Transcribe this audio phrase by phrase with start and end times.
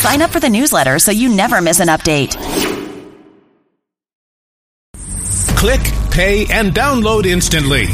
[0.00, 2.34] Sign up for the newsletter so you never miss an update.
[5.58, 7.84] Click, pay, and download instantly.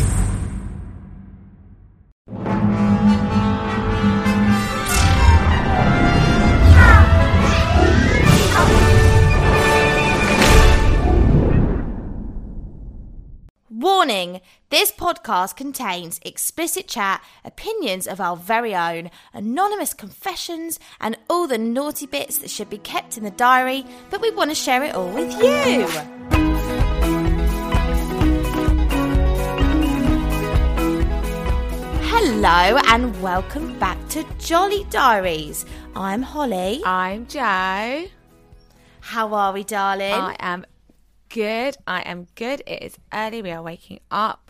[15.27, 22.07] Podcast contains explicit chat, opinions of our very own, anonymous confessions, and all the naughty
[22.07, 25.11] bits that should be kept in the diary, but we want to share it all
[25.11, 25.87] with you.
[32.09, 35.67] Hello, and welcome back to Jolly Diaries.
[35.97, 36.83] I'm Holly.
[36.85, 38.07] I'm Joe.
[39.01, 40.13] How are we, darling?
[40.13, 40.65] I am
[41.31, 41.77] good.
[41.85, 42.63] I am good.
[42.67, 43.43] It is early.
[43.43, 44.46] We are waking up.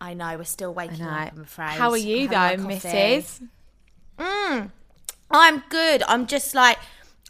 [0.00, 1.70] I know, we're still waking up, I'm afraid.
[1.70, 2.68] How are you, I'm though.
[2.68, 3.48] Mrs.?
[4.18, 4.70] Mm,
[5.30, 6.02] I'm good.
[6.06, 6.78] I'm just like,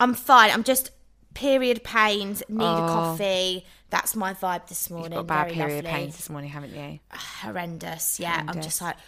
[0.01, 0.51] I'm fine.
[0.51, 0.91] I'm just
[1.35, 2.87] period pains, need a Oh.
[2.89, 3.65] coffee.
[3.91, 5.13] That's my vibe this morning.
[5.13, 5.99] You've got bad Very period lovely.
[6.01, 6.99] pains this morning, haven't you?
[7.43, 8.21] Horrendous.
[8.21, 8.97] Yeah, I'm just like,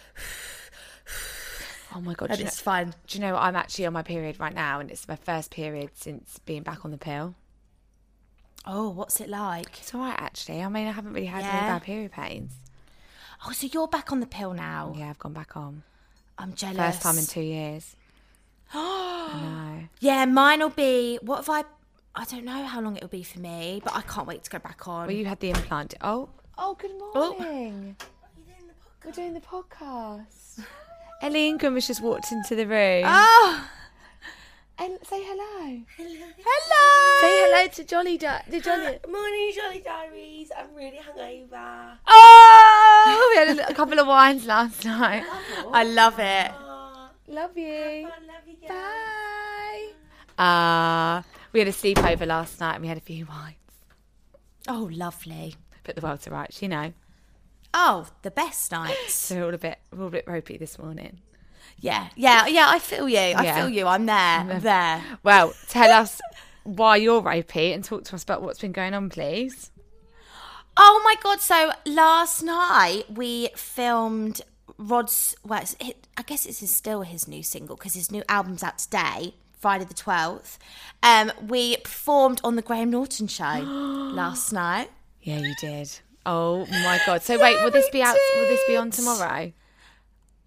[1.93, 2.29] Oh my god!
[2.29, 2.93] and you, know, it's fine.
[3.07, 3.41] do you know what?
[3.43, 6.85] I'm actually on my period right now, and it's my first period since being back
[6.85, 7.35] on the pill.
[8.65, 9.79] Oh, what's it like?
[9.81, 10.61] It's all right, actually.
[10.61, 12.53] I mean, I haven't really had any bad period pains.
[13.45, 14.93] Oh, so you're back on the pill now?
[14.97, 15.83] Yeah, I've gone back on.
[16.37, 16.77] I'm jealous.
[16.77, 17.95] First time in two years.
[18.73, 19.39] I
[19.81, 19.87] know.
[19.99, 21.17] Yeah, mine will be.
[21.21, 21.63] What if I?
[22.15, 24.49] I don't know how long it will be for me, but I can't wait to
[24.49, 25.07] go back on.
[25.07, 25.93] Well, you had the implant.
[26.01, 27.11] Oh, oh, good morning.
[27.15, 27.39] Oh.
[27.39, 27.95] morning.
[29.05, 30.63] We're doing the podcast.
[31.21, 33.03] Ellie Ingram has just walked into the room.
[33.05, 33.69] Ah.
[34.79, 35.81] oh, And say hello.
[35.97, 37.21] hello.
[37.21, 38.17] Say hello to Jolly.
[38.17, 38.99] Di- the Jolly.
[39.09, 40.51] Morning, Jolly Diaries.
[40.57, 41.97] I'm really hungover.
[42.07, 42.60] Oh,
[43.29, 45.23] we had a, a couple of wines last night.
[45.71, 46.51] I love it.
[47.27, 47.67] Love you.
[47.67, 48.67] I love you.
[48.67, 49.91] Bye.
[50.37, 51.21] Uh,
[51.53, 53.55] we had a sleepover last night and we had a few wines.
[54.67, 55.55] Oh, lovely.
[55.83, 56.93] Put the world to rights, you know.
[57.73, 59.13] Oh, the best nights.
[59.13, 61.19] So we're all a bit, we're all a bit ropey this morning.
[61.79, 62.65] Yeah, yeah, yeah.
[62.67, 63.17] I feel you.
[63.17, 63.55] I Yeah.
[63.55, 63.87] feel you.
[63.87, 64.15] I'm there.
[64.15, 65.03] I'm there.
[65.23, 66.21] Well, tell us
[66.63, 69.71] why you're ropey and talk to us about what's been going on, please.
[70.77, 71.41] Oh my god!
[71.41, 74.41] So last night we filmed
[74.77, 75.35] Rod's.
[75.43, 78.79] Well, it, I guess this is still his new single because his new album's out
[78.79, 80.57] today, Friday the twelfth.
[81.03, 84.89] Um, we performed on the Graham Norton show last night.
[85.21, 85.99] Yeah, you did.
[86.25, 87.21] Oh my god!
[87.23, 88.17] So wait, will this be out?
[88.35, 89.51] Will this be on tomorrow?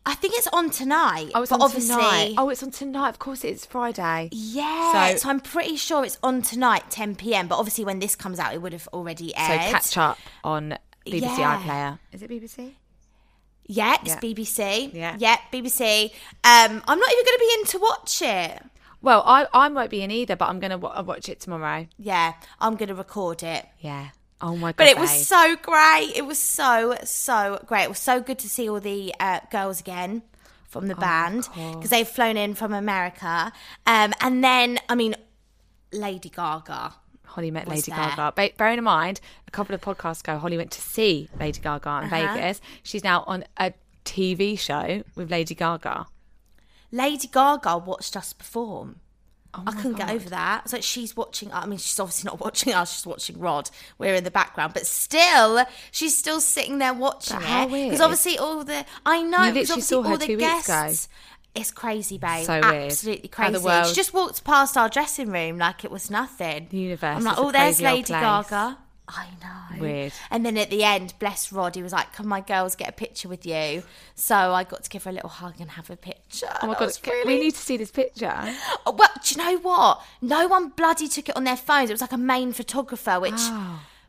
[0.06, 1.30] I think it's on tonight.
[1.34, 2.34] Oh, it's but on obviously, tonight.
[2.36, 3.08] Oh, it's on tonight.
[3.08, 4.28] Of course, it's Friday.
[4.32, 5.10] yeah.
[5.12, 7.48] So- So, I'm pretty sure it's on tonight, 10 p.m.
[7.48, 9.62] But obviously, when this comes out, it would have already aired.
[9.62, 10.76] So catch up on
[11.06, 11.58] BBC Yeah.
[11.62, 11.98] iPlayer.
[12.12, 12.74] Is it BBC?
[13.66, 14.20] Yeah, it's Yeah.
[14.20, 14.90] BBC.
[14.92, 15.16] Yeah.
[15.18, 16.12] yeah, BBC.
[16.44, 18.62] Um, I'm not even going to be in to watch it.
[19.00, 21.86] Well, I I won't be in either, but I'm gonna wa- watch it tomorrow.
[21.98, 23.66] Yeah, I'm going to record it.
[23.80, 24.08] Yeah.
[24.40, 24.76] Oh my god!
[24.76, 25.20] But it was babe.
[25.22, 26.12] so great.
[26.14, 27.84] It was so so great.
[27.84, 30.22] It was so good to see all the uh, girls again
[30.68, 33.52] from Oh, the band because they've flown in from America.
[33.86, 35.14] Um, and then I mean,
[35.92, 36.94] Lady Gaga.
[37.26, 37.96] Holly met Lady there.
[37.96, 38.32] Gaga.
[38.36, 41.88] Ba- bearing in mind, a couple of podcasts ago, Holly went to see Lady Gaga
[42.02, 42.34] in Uh-huh.
[42.36, 42.60] Vegas.
[42.82, 43.72] She's now on a
[44.04, 46.06] TV show with Lady Gaga.
[46.92, 49.00] Lady Gaga watched us perform.
[49.56, 50.62] Oh I couldn't get over that.
[50.64, 51.52] It's like she's watching.
[51.52, 52.94] I mean, she's obviously not watching us.
[52.94, 53.70] She's watching Rod.
[53.98, 57.90] We're in the background, but still, she's still sitting there watching it weird.
[57.90, 60.92] because obviously all the I know because obviously saw her all the two weeks ago.
[61.54, 62.44] It's crazy, babe.
[62.46, 62.86] So weird.
[62.86, 63.88] Absolutely the crazy.
[63.88, 66.66] She just walked past our dressing room like it was nothing.
[66.68, 68.78] The universe I'm like, oh, there's Lady place." Gaga.
[69.06, 69.80] I know.
[69.80, 70.12] Weird.
[70.30, 72.92] And then at the end, bless Rod, he was like, "Can my girls get a
[72.92, 73.82] picture with you?"
[74.14, 76.48] So I got to give her a little hug and have a picture.
[76.62, 76.86] Oh my god!
[76.86, 78.34] was We need to see this picture.
[78.86, 80.02] Oh, well, do you know what?
[80.22, 81.90] No one bloody took it on their phones.
[81.90, 83.40] It was like a main photographer, which.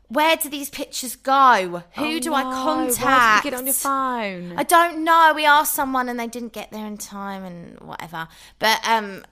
[0.08, 1.82] Where do these pictures go?
[1.96, 3.02] Who Oh do I contact?
[3.04, 4.56] Why you get it on your phone?
[4.56, 5.32] I don't know.
[5.34, 8.28] We asked someone and they didn't get there in time and whatever.
[8.60, 9.24] But um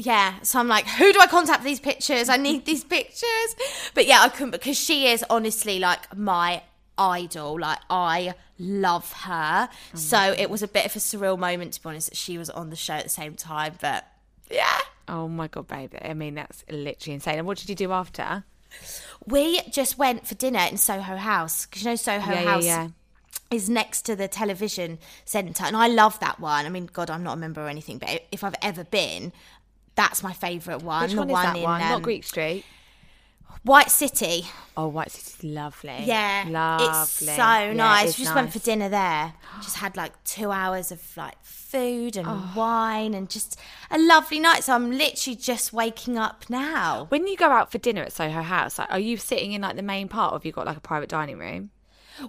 [0.00, 2.28] yeah, so I'm like, who do I contact for these pictures?
[2.28, 3.56] I need these pictures.
[3.94, 6.62] But yeah, I couldn't because she is honestly like my
[6.96, 7.60] idol.
[7.60, 9.68] Like I love her.
[9.70, 12.38] Oh so it was a bit of a surreal moment to be honest that she
[12.38, 13.74] was on the show at the same time.
[13.80, 14.06] But
[14.50, 14.78] yeah.
[15.08, 15.98] Oh my god, baby!
[16.00, 17.38] I mean, that's literally insane.
[17.38, 18.44] And what did you do after?
[19.26, 22.64] We just went for dinner in Soho House because you know Soho Yeah, yeah, House
[22.64, 22.88] yeah.
[23.50, 26.64] is next to the television centre, and I love that one.
[26.64, 29.32] I mean, God, I'm not a member or anything, but if I've ever been,
[30.00, 31.02] that's my favourite one.
[31.02, 31.80] Which the one is that in, one?
[31.80, 32.64] Not um, Greek Street.
[33.62, 34.46] White City.
[34.74, 36.04] Oh, White City's lovely.
[36.04, 36.86] Yeah, lovely.
[36.86, 38.08] It's so Yeah, nice.
[38.10, 39.34] it's We just went for dinner there.
[39.60, 42.52] Just had like two hours of like food and Oh.
[42.56, 43.58] wine and just
[43.90, 44.64] a lovely night.
[44.64, 47.04] So I'm literally just waking up now.
[47.10, 49.76] When you go out for dinner at Soho House, like, are you sitting in like
[49.76, 51.70] the main part, or have you got like a private dining room?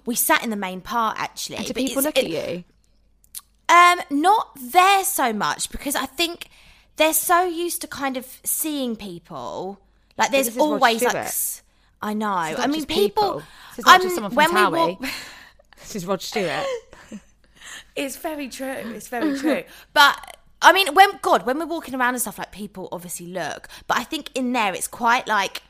[0.04, 1.56] We sat in the main part actually.
[1.56, 2.64] And do people look it- at you?
[3.70, 6.48] Um, not there so much because I think
[7.02, 9.80] they're so used to kind of seeing people.
[10.16, 11.14] Like there's this is Rod always like.
[11.14, 11.62] S-
[12.00, 12.26] I know.
[12.28, 13.42] I mean, just people.
[13.70, 15.00] This is not just someone from when we walk-
[15.80, 16.64] This is Rod Stewart.
[17.94, 18.66] It's very true.
[18.96, 19.64] It's very true.
[19.92, 23.68] But I mean, when God, when we're walking around and stuff, like people obviously look.
[23.86, 25.62] But I think in there, it's quite like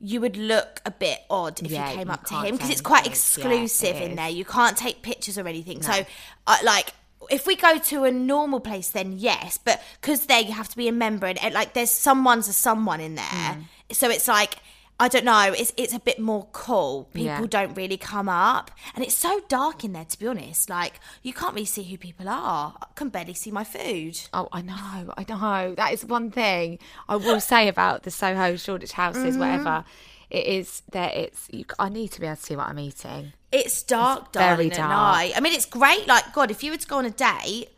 [0.00, 2.70] you would look a bit odd if Yeah, you came you up to him because
[2.70, 3.44] it's quite anything.
[3.44, 4.16] Yeah, it exclusive in is.
[4.16, 4.28] there.
[4.30, 5.82] You can't take pictures or anything.
[5.82, 6.04] So,
[6.46, 6.92] uh, like.
[7.30, 10.76] If we go to a normal place, then yes, but because there you have to
[10.76, 13.64] be a member, and, and, like there's someone's a someone in there, Mm.
[13.92, 14.56] so it's like
[15.00, 17.08] I don't know, it's it's a bit more cool.
[17.12, 17.46] People Yeah.
[17.48, 20.04] don't really come up, and it's so dark in there.
[20.04, 22.74] To be honest, like you can't really see who people are.
[22.80, 24.20] I can barely see my food.
[24.32, 25.74] Oh, I know, I know.
[25.74, 26.78] That is one thing
[27.08, 29.40] I will say about the Soho Shoreditch houses, Mm-hmm.
[29.40, 29.84] whatever
[30.32, 30.82] it is.
[30.92, 33.32] That it's you, I need to be able to see what I'm eating.
[33.52, 34.90] It's dark, It's very darling, at dark.
[34.90, 35.32] night.
[35.36, 36.06] I mean, it's great.
[36.08, 37.68] Like God, if you were to go on a date,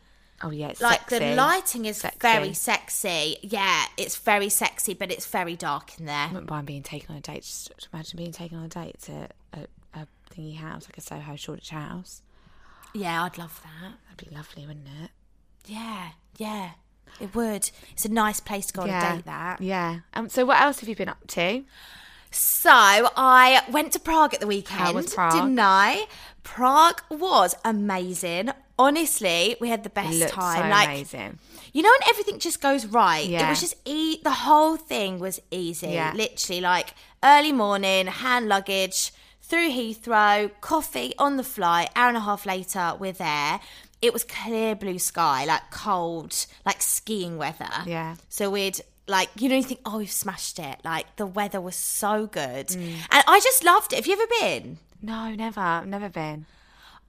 [0.43, 1.19] Oh yeah, it's like sexy.
[1.29, 2.17] the lighting is Sexy.
[2.19, 3.37] very sexy.
[3.41, 6.27] Yeah, it's very sexy, but it's very dark in there.
[6.29, 7.43] I wouldn't mind being taken on a date.
[7.43, 9.59] Just imagine being taken on a date to a,
[9.93, 12.21] a thingy house, like a Soho Shoreditch house.
[12.93, 13.93] Yeah, I'd love that.
[14.09, 15.11] That'd be lovely, wouldn't it?
[15.67, 16.71] Yeah, yeah,
[17.19, 17.69] it would.
[17.93, 19.25] It's a nice place to go on a date.
[19.25, 19.61] That.
[19.61, 19.99] Yeah.
[20.13, 20.29] Um.
[20.29, 21.63] So what else have you been up to?
[22.35, 25.31] So I went to Prague at the weekend, How was Prague?
[25.33, 26.05] didn't I?
[26.43, 28.49] Prague was amazing.
[28.77, 30.63] Honestly, we had the best looked time.
[30.63, 31.39] so like amazing.
[31.73, 33.27] you know, when everything just goes right.
[33.29, 35.87] It was just e- the whole thing was easy.
[35.89, 36.11] Yeah.
[36.13, 36.93] Literally, like
[37.23, 39.11] early morning, hand luggage
[39.41, 41.89] through Heathrow, coffee on the flight.
[41.95, 43.59] Hour and a half later, we're there.
[44.01, 47.69] It was clear blue sky, like cold, like skiing weather.
[47.85, 48.15] Yeah.
[48.27, 51.75] So we'd like you know you think oh we've smashed it like the weather was
[51.75, 52.95] so good Mm.
[53.11, 53.97] and I just loved it.
[53.97, 54.79] Have you ever been?
[55.01, 55.59] No, never.
[55.61, 56.45] I've never been.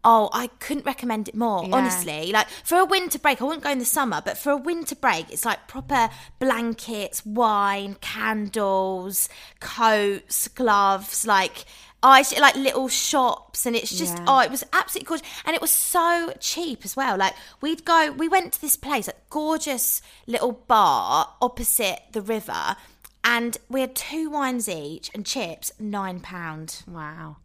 [0.09, 1.75] Oh, I couldn't recommend it more, Yeah.
[1.75, 2.31] honestly.
[2.31, 4.95] Like for a winter break, I wouldn't go in the summer, but for a winter
[4.95, 9.29] break, it's like proper blankets, wine, candles,
[9.59, 11.65] coats, gloves, like
[12.07, 14.25] oh, it's like little shops, and it's just Yeah.
[14.29, 17.17] oh, it was absolutely gorgeous, and it was so cheap as well.
[17.17, 22.77] Like we'd go, we went to this place, like gorgeous little bar opposite the river.
[23.25, 26.85] And we had two wines each and chips, nine pound.
[26.87, 27.39] Wow.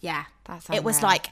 [0.00, 1.26] Yeah, That's it It was like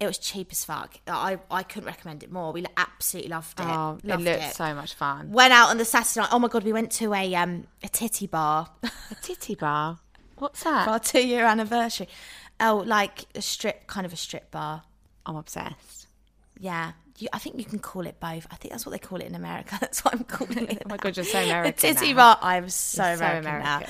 [0.00, 0.98] it was cheap as fuck.
[1.06, 2.52] I I couldn't recommend it more.
[2.52, 3.66] We absolutely loved it.
[3.66, 5.30] Oh, it loved looked so much fun.
[5.30, 6.30] Went out on the Saturday night.
[6.32, 9.98] Oh my god, we went to a um a titty bar A titty bar.
[10.40, 10.88] What's for that?
[10.88, 12.08] our two year anniversary.
[12.60, 14.82] Oh, like a strip, kind of a strip bar.
[15.26, 16.06] I'm obsessed.
[16.58, 18.46] Yeah, you, I think you can call it both.
[18.50, 19.76] I think that's what they call it in America.
[19.80, 20.82] That's what I'm calling it.
[20.86, 22.16] Oh my God, you're so A American titty now.
[22.16, 22.38] bar.
[22.42, 23.82] I'm so You're so American, now.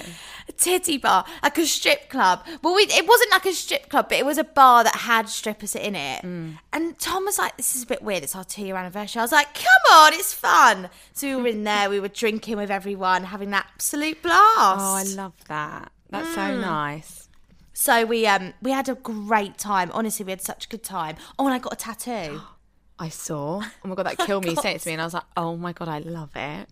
[0.49, 2.45] A titty bar, like a strip club.
[2.63, 5.29] Well, we, it wasn't like a strip club, but it was a bar that had
[5.29, 6.23] strippers in it.
[6.23, 6.59] Mm.
[6.73, 8.23] And Tom was like, "This is a bit weird.
[8.23, 11.65] It's our two-year anniversary." I was like, "Come on, it's fun." So we were in
[11.65, 11.89] there.
[11.91, 14.37] We were drinking with everyone, having an absolute blast.
[14.81, 15.93] Oh, I love that.
[16.11, 16.61] That's so Mm.
[16.61, 17.29] nice.
[17.73, 19.91] so we um we had a great time.
[19.93, 21.17] Honestly, we had such a good time.
[21.39, 22.41] Oh, and I got a tattoo.
[22.99, 23.63] I saw.
[23.85, 24.51] Oh my god, that killed me.
[24.51, 26.69] You sent it to me, and I was like, "Oh my god, I love it."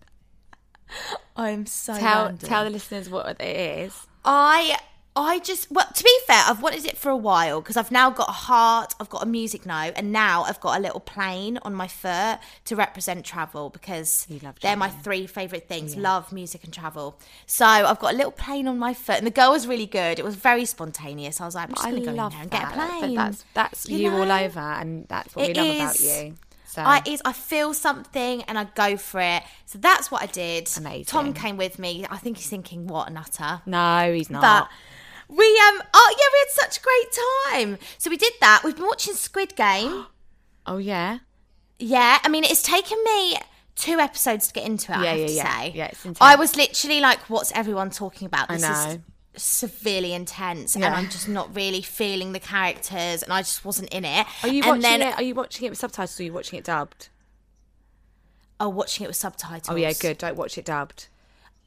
[1.35, 2.49] I'm so Tell random.
[2.49, 4.07] tell the listeners what it is.
[4.25, 4.77] I
[5.17, 8.09] I just well to be fair, I've wanted it for a while because I've now
[8.09, 11.57] got a heart, I've got a music note, and now I've got a little plane
[11.63, 14.27] on my foot to represent travel because
[14.61, 17.19] they're my three favourite things: love, music, and travel.
[17.45, 20.19] So I've got a little plane on my foot, and the girl was really good.
[20.19, 21.41] It was very spontaneous.
[21.41, 22.51] I was like, I'm just I to go in there and that.
[22.51, 23.15] get a plane.
[23.15, 26.35] But that's that's You you, all over, and that's what we It love about you.
[26.67, 29.41] So I is I feel something and I go for it.
[29.65, 30.69] So that's what I did.
[30.77, 31.05] Amazing.
[31.05, 32.05] Tom came with me.
[32.09, 33.61] I think he's thinking, what a nutter.
[33.65, 34.41] no, he's not.
[34.41, 34.69] But
[35.29, 37.11] we um oh yeah, we had such a great
[37.69, 37.77] time.
[37.97, 38.61] So we did that.
[38.63, 40.05] We've been watching Squid Game.
[40.65, 41.19] oh yeah,
[41.79, 43.37] yeah, I mean it's taken me
[43.75, 44.97] two episodes to get into it.
[44.97, 45.59] I Yeah, have yeah, to yeah.
[45.59, 45.71] say.
[45.75, 46.17] Yeah, it's intense.
[46.21, 48.99] I was literally like, "What's everyone talking about?" I This know.
[49.35, 50.93] is severely intense, and Yeah.
[50.95, 54.25] I'm just not really feeling the characters, and I just wasn't in it.
[54.43, 55.15] Are you and watching then, it?
[55.15, 56.19] Are you watching it with subtitles?
[56.19, 57.09] or Are you watching it dubbed?
[58.59, 59.69] Oh, watching it with subtitles.
[59.69, 60.17] Oh yeah, good.
[60.17, 61.07] Don't watch it dubbed.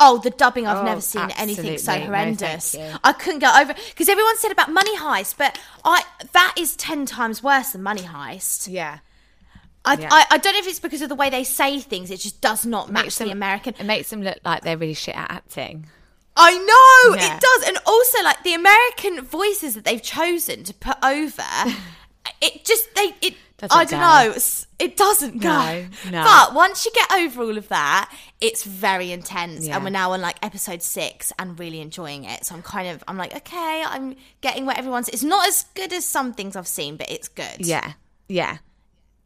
[0.02, 1.95] Oh, the dubbing, I've Oh, never seen anything so.
[1.95, 2.75] No, horrendous.
[2.75, 2.90] you.
[3.04, 6.02] I couldn't get over because everyone said about Money Heist, but I
[6.33, 8.66] that is ten times worse than Money Heist.
[8.71, 9.00] Yeah,
[9.85, 10.09] I, Yeah.
[10.11, 12.40] I, I don't know if it's because of the way they say things; it just
[12.40, 13.75] does not match Makes the them- American.
[13.78, 15.87] It makes them look like they're really shit at acting.
[16.37, 17.37] I know Yeah.
[17.37, 21.42] it does, and also like the American voices that they've chosen to put over,
[22.40, 23.35] it just they it.
[23.61, 24.33] Doesn't I don't go.
[24.33, 24.38] know.
[24.79, 25.49] It doesn't go.
[25.49, 26.25] No, no.
[26.25, 29.75] But once you get over all of that, it's very intense, Yeah.
[29.76, 32.47] and we're now on like episode six and really enjoying it.
[32.47, 35.09] So I'm kind of I'm like, okay, I'm getting what everyone's.
[35.11, 37.57] It's not as good as some things I've seen, but it's good.
[37.59, 37.93] Yeah,
[38.29, 38.59] yeah.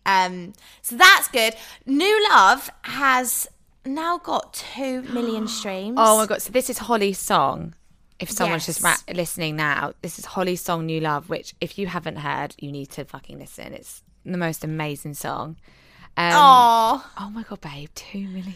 [0.07, 1.55] Um, so that's good.
[1.87, 3.49] New Love has
[3.87, 5.97] now got two million streams.
[5.99, 6.43] Oh my god!
[6.43, 7.75] So this is Holly's song.
[8.21, 11.87] If someone's just ra- listening now, this is Holly's song "New Love," which if you
[11.87, 13.73] haven't heard, you need to fucking listen.
[13.73, 15.57] It's the most amazing song.
[16.17, 17.91] Um, oh my god, babe!
[17.95, 18.55] Two million.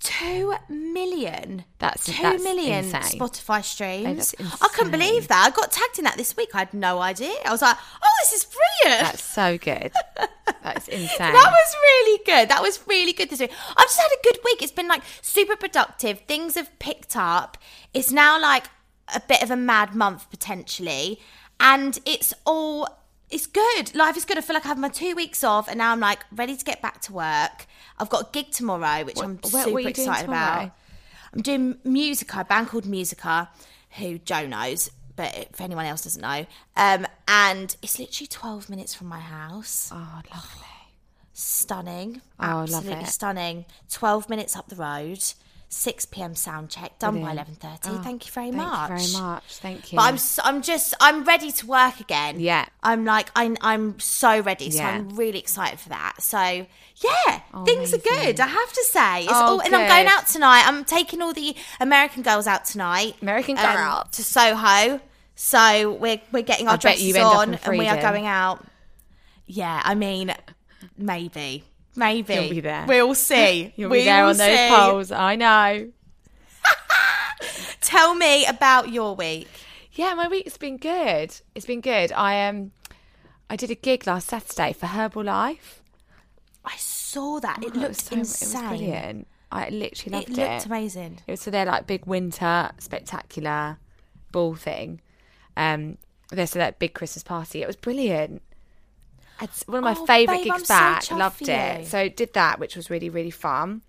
[0.00, 1.64] Two million.
[1.80, 3.18] That's- two that's million insane.
[3.18, 4.30] Spotify streams.
[4.38, 5.44] that's I couldn't believe that.
[5.46, 6.50] I got tagged in that this week.
[6.54, 7.34] I had no idea.
[7.44, 9.02] I was like, oh, this is brilliant.
[9.02, 9.90] That's so good.
[10.62, 11.18] That's insane.
[11.18, 12.48] that was really good.
[12.48, 13.50] That was really good this week.
[13.76, 14.62] I've just had a good week.
[14.62, 16.20] It's been like super productive.
[16.28, 17.58] Things have picked up.
[17.92, 18.66] It's now like
[19.12, 21.20] a bit of a mad month potentially.
[21.58, 22.88] And it's all
[23.30, 23.94] it's good.
[23.94, 24.38] Life is good.
[24.38, 26.64] I feel like I have my two weeks off and now I'm like ready to
[26.64, 27.66] get back to work.
[27.98, 30.70] I've got a gig tomorrow, which I'm what- super are you excited about.
[31.34, 33.50] I'm doing Musica, a band called Musica,
[33.98, 36.46] who Joe knows, but if anyone else doesn't know.
[36.76, 39.90] Um, and it's literally 12 minutes from my house.
[39.92, 40.64] oh, lovely.
[41.34, 42.20] Stunning.
[42.40, 43.08] Oh, I love Absolutely it.
[43.08, 43.64] stunning.
[43.90, 45.22] 12 minutes up the road,
[45.70, 46.34] 6 p.m.
[46.34, 48.02] sound check, done by 11.30.
[48.02, 48.90] thank you very Oh, Thank much.
[48.90, 49.42] you very much.
[49.58, 49.96] Thank you.
[49.96, 52.40] But I'm, s- I'm just, I'm ready to work again.
[52.40, 52.64] Yeah.
[52.82, 54.70] I'm like, I'm, I'm so ready.
[54.70, 54.88] So Yeah.
[54.90, 56.22] I'm really excited for that.
[56.22, 56.38] So
[56.96, 58.40] yeah, things are good.
[58.40, 59.22] I have to say.
[59.24, 60.62] It's Oh, all, and I'm going out tonight.
[60.66, 63.16] I'm taking all the American girls out tonight.
[63.20, 64.08] American um, girls.
[64.12, 65.00] to Soho.
[65.36, 68.26] So we're we're getting our I dresses you end up on and we are going
[68.26, 68.64] out.
[69.46, 70.34] Yeah, I mean,
[70.96, 71.62] maybe,
[71.98, 72.84] maybe You'll be there.
[72.88, 73.72] We'll see.
[73.76, 74.68] You'll we be there on those see.
[74.68, 75.12] polls.
[75.12, 75.90] I know.
[77.80, 79.48] Tell me about your week.
[79.92, 81.34] Yeah, my week's been good.
[81.54, 82.12] It's been good.
[82.12, 82.72] I um,
[83.50, 85.80] I did a gig last Saturday for Herbalife.
[86.64, 87.62] I saw that.
[87.64, 88.48] It Oh, looked so- insane.
[88.50, 89.28] It was brilliant.
[89.50, 91.18] I literally loved It loved looked amazing.
[91.26, 93.78] It was for their like big winter spectacular
[94.30, 95.00] ball thing.
[95.56, 95.96] Um,
[96.30, 97.62] there's that big Christmas party.
[97.62, 98.42] It was brilliant.
[99.40, 101.10] It's one of my Oh, favourite babe, I'm gigs so back.
[101.10, 101.80] Loved it.
[101.80, 101.84] you.
[101.86, 103.82] So did that, which was really really fun.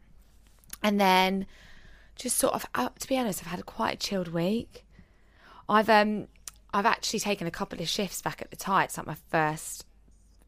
[0.84, 1.46] And then
[2.15, 4.86] just sort of, uh, to be honest, I've had quite a chilled week.
[5.68, 6.27] I've um,
[6.74, 8.84] I've actually taken a couple of shifts back at the Thai.
[8.86, 9.86] It's like my first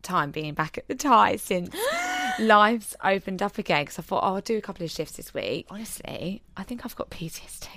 [0.03, 1.75] time being back at the Thai since
[2.39, 3.83] life's opened up again.
[3.83, 5.67] Because I thought, oh, I'll do a couple of shifts this week.
[5.69, 7.67] Honestly, I think I've got PTSD.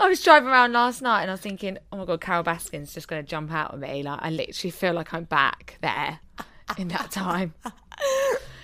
[0.00, 2.94] I was driving around last night and I was thinking, oh my god, Carole Baskin's
[2.94, 4.02] just going to jump out at me.
[4.02, 6.20] Like I literally feel like I'm back there
[6.78, 7.52] in that time.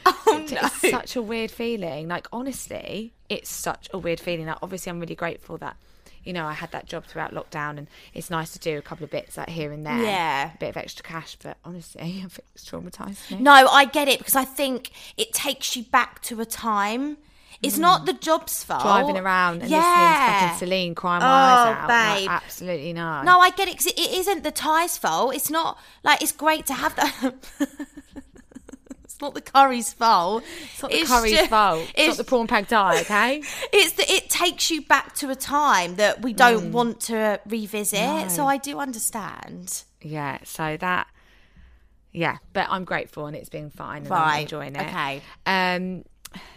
[0.06, 2.08] Oh It's such a weird feeling.
[2.08, 4.46] Like honestly, it's such a weird feeling.
[4.46, 5.76] Like obviously, I'm really grateful that
[6.24, 9.04] you know I had that job throughout lockdown, and it's nice to do a couple
[9.04, 10.02] of bits like here and there.
[10.02, 10.52] Yeah.
[10.54, 11.36] a bit of extra cash.
[11.42, 13.42] But honestly, I think it's traumatized me.
[13.42, 17.18] No, I get it because I think it takes you back to a time.
[17.62, 18.80] It's not the job's fault.
[18.80, 18.84] Mm.
[18.84, 20.40] Driving around and listening to Yeah.
[20.40, 21.88] fucking Celine crying my Oh, eyes out.
[21.88, 22.28] Like, babe.
[22.30, 23.24] absolutely not.
[23.24, 25.34] No, I get it because it, isn't the Thai's fault.
[25.34, 27.34] It's not like it's great to have that.
[29.04, 30.44] it's not the curry's fault.
[30.62, 31.90] it's not the curry's fault.
[31.94, 33.00] It's, not the prawn pad Thai.
[33.00, 33.42] Okay.
[33.72, 37.98] It's that it takes you back to a time that we don't want to revisit.
[37.98, 38.22] Mm.
[38.24, 38.28] No.
[38.28, 39.82] So I do understand.
[40.02, 40.38] yeah.
[40.44, 41.06] So that.
[42.12, 44.02] Yeah, but I'm grateful and it's been fine.
[44.02, 44.80] And Right, I'm enjoying it.
[44.86, 45.20] okay.
[45.44, 46.02] Um,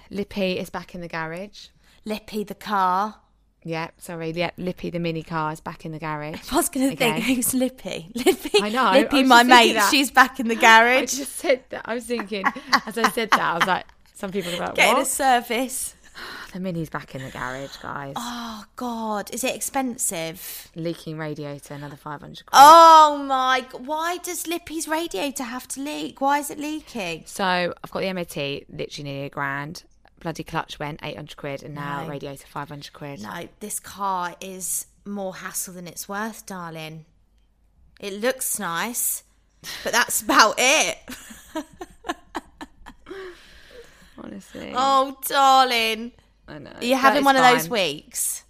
[0.10, 1.68] Lippy is back in the garage.
[2.06, 3.16] Lippy the car.
[3.64, 4.32] Yeah, sorry.
[4.32, 6.52] Yeah, Lippy the mini car is back in the garage.
[6.52, 8.10] I was going to think, who's Lippy?
[8.16, 9.80] Lippy, I know, Lippy, was my mate.
[9.92, 11.02] She's back in the garage.
[11.02, 11.82] I just said that.
[11.86, 12.46] I was thinking,
[12.86, 15.96] as I said that, I was like, some people are like, getting a service.
[16.52, 18.16] The mini's back in the garage, guys.
[18.18, 20.72] Oh God, is it expensive?
[20.76, 22.50] Leaking radiator, another 500 quid.
[22.52, 23.66] Oh my!
[23.78, 26.20] Why does Lippy's radiator have to leak?
[26.20, 27.24] Why is it leaking?
[27.28, 28.36] So I've got the MOT,
[28.68, 29.84] literally nearly a grand.
[30.20, 32.10] Bloody clutch went 800 quid, and now No.
[32.10, 33.22] radiator 500 quid.
[33.22, 37.06] No, this car is more hassle than it's worth, darling.
[38.00, 39.24] It looks nice,
[39.84, 40.98] but that's about it.
[44.22, 44.74] Honestly.
[44.76, 46.12] Oh, darling,
[46.48, 46.72] I know.
[46.72, 48.44] are you having one of those weeks?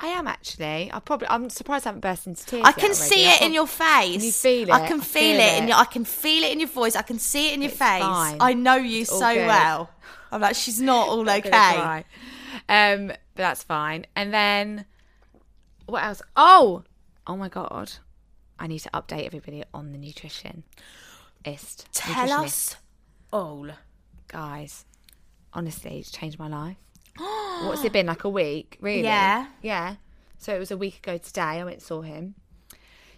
[0.00, 0.90] I am actually.
[0.92, 1.28] I probably.
[1.28, 2.62] I'm surprised I haven't burst into tears.
[2.64, 4.24] I can see I it in your face.
[4.24, 4.88] you feel I it?
[4.88, 5.76] can I feel, feel it in your.
[5.76, 6.96] I can feel it in your voice.
[6.96, 8.00] I can see it in your It's face.
[8.02, 8.38] fine.
[8.40, 9.90] I know you It's so well.
[10.30, 12.04] I'm like, she's not all okay.
[12.68, 14.06] Um, but that's fine.
[14.16, 14.86] And then
[15.86, 16.22] what else?
[16.36, 16.84] Oh,
[17.26, 17.92] oh my god!
[18.58, 20.64] I need to update everybody on the nutrition.
[21.44, 21.88] Ist.
[21.92, 22.44] Tell nutritionist.
[22.44, 22.76] us
[23.32, 23.68] all.
[24.28, 24.84] guys.
[25.52, 26.76] Honestly, it's changed my life.
[27.16, 28.76] What's it been like a week?
[28.80, 29.04] Really?
[29.04, 29.46] Yeah.
[29.62, 29.96] Yeah.
[30.38, 31.40] So it was a week ago today.
[31.42, 32.34] I went and saw him.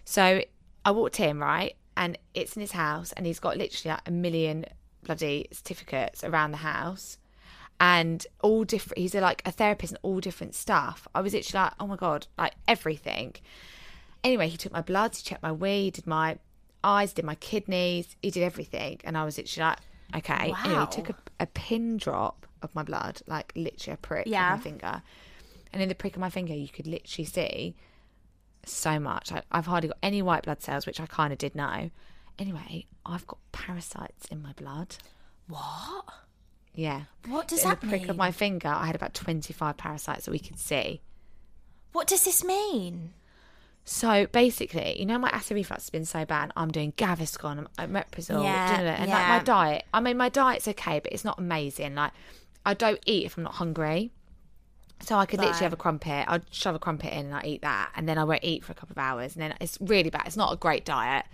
[0.05, 0.43] So
[0.85, 4.11] I walked in right, and it's in his house, and he's got literally like a
[4.11, 4.67] million
[5.07, 7.19] bloody certificates around the house,
[7.81, 8.99] and all different.
[8.99, 11.07] He's a, like a therapist and all different stuff.
[11.15, 13.35] I was literally like, oh my god, like everything.
[14.25, 16.39] Anyway, he took my bloods, he checked my wee, he did my
[16.83, 19.79] eyes, did my kidneys, he did everything, and I was literally like,
[20.25, 20.55] okay.
[20.65, 20.87] Anyway, Wow.
[20.91, 24.51] he took a, a pin drop of my blood, like literally a prick Yeah.
[24.51, 25.03] my finger,
[25.73, 27.75] and in the prick of my finger, you could literally see
[28.65, 29.31] so much.
[29.33, 31.91] I, I've hardly got any white blood cells, which I kind of did know.
[32.38, 34.97] Anyway, I've got parasites in my blood.
[35.49, 36.05] What?
[36.75, 37.02] Yeah.
[37.26, 38.11] What does in that the prick mean?
[38.11, 41.00] of my finger, I had about 25 parasites that we could see.
[41.93, 43.14] What does this mean?
[43.85, 46.52] So basically, you know, my acid reflux has been so bad.
[46.57, 49.85] I'm doing Gaviscon, I'm, Reprisol, Yeah, and like my diet.
[49.95, 51.95] I mean, my diet's okay, but it's not amazing.
[51.95, 52.12] Like,
[52.66, 54.11] I don't eat if I'm not hungry.
[55.00, 56.25] So I could literally have a crumpet.
[56.26, 58.73] I'd shove a crumpet in and I eat that, and then I won't eat for
[58.73, 60.23] a couple of hours, and then it's really bad.
[60.26, 61.25] It's not a great diet.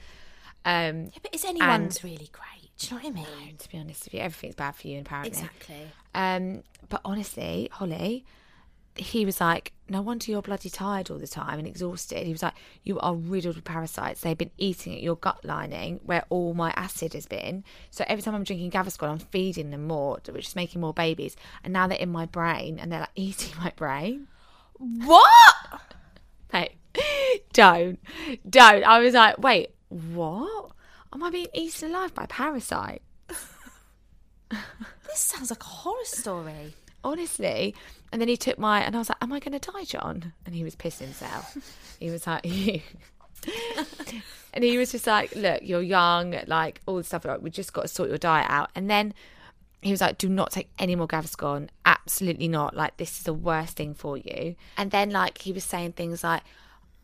[0.65, 2.71] Um, Yeah, but is anyone's really great?
[2.79, 3.57] Do you know what I mean?
[3.59, 5.31] to be honest with you, everything's bad for you, apparently.
[5.31, 5.89] Exactly.
[6.15, 8.25] Um, but honestly, Holly,
[8.97, 12.27] he was like, no wonder you're bloody tired all the time and exhausted.
[12.27, 14.21] He was like, you are riddled with parasites.
[14.21, 17.65] They've been eating at your gut lining where all my acid has been.
[17.91, 21.37] So every time I'm drinking Gaviscon, I'm feeding them more, which is making more babies.
[21.65, 24.29] And now they're in my brain and they're like eating my brain.
[24.79, 25.31] What?
[26.53, 26.77] hey,
[27.53, 27.99] don't,
[28.49, 28.85] don't.
[28.85, 30.73] I was like, wait, what?
[31.13, 33.03] Am I being eaten alive by parasite?
[34.51, 36.75] This sounds like a horror story.
[37.05, 37.75] honestly.
[38.13, 40.33] And then he took my, and I was like, "Am I going to die, John?"
[40.47, 41.97] And he was pissing himself.
[41.99, 42.45] he was like,
[44.55, 47.25] and he was just like, "Look, you're young, like all the stuff.
[47.25, 49.15] Like we just got to sort your diet out." And then
[49.81, 51.69] he was like, "Do not take any more Gaviscon.
[51.85, 52.77] Absolutely not.
[52.77, 56.23] Like this is the worst thing for you." And then like he was saying things
[56.25, 56.43] like.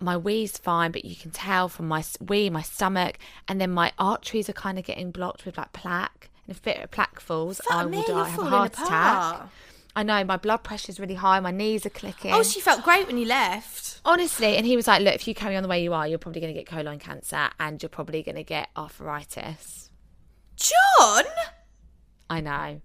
[0.00, 3.92] My wee's fine, but you can tell from my wee, my stomach, and then my
[3.98, 6.30] arteries are kind of getting blocked with like plaque.
[6.46, 8.20] And if a bit of plaque falls, I will die.
[8.20, 8.87] I have a heart apart.
[8.87, 9.48] attack.
[9.96, 12.32] I know my blood pressure is really high, my knees are clicking.
[12.32, 14.00] Oh, she felt great when you left.
[14.04, 16.18] Honestly, and he was like, "Look, if you carry on the way you are, you're
[16.18, 19.90] probably going to get colon cancer, and you're probably going to get arthritis."
[20.56, 21.24] John?
[22.30, 22.80] I know,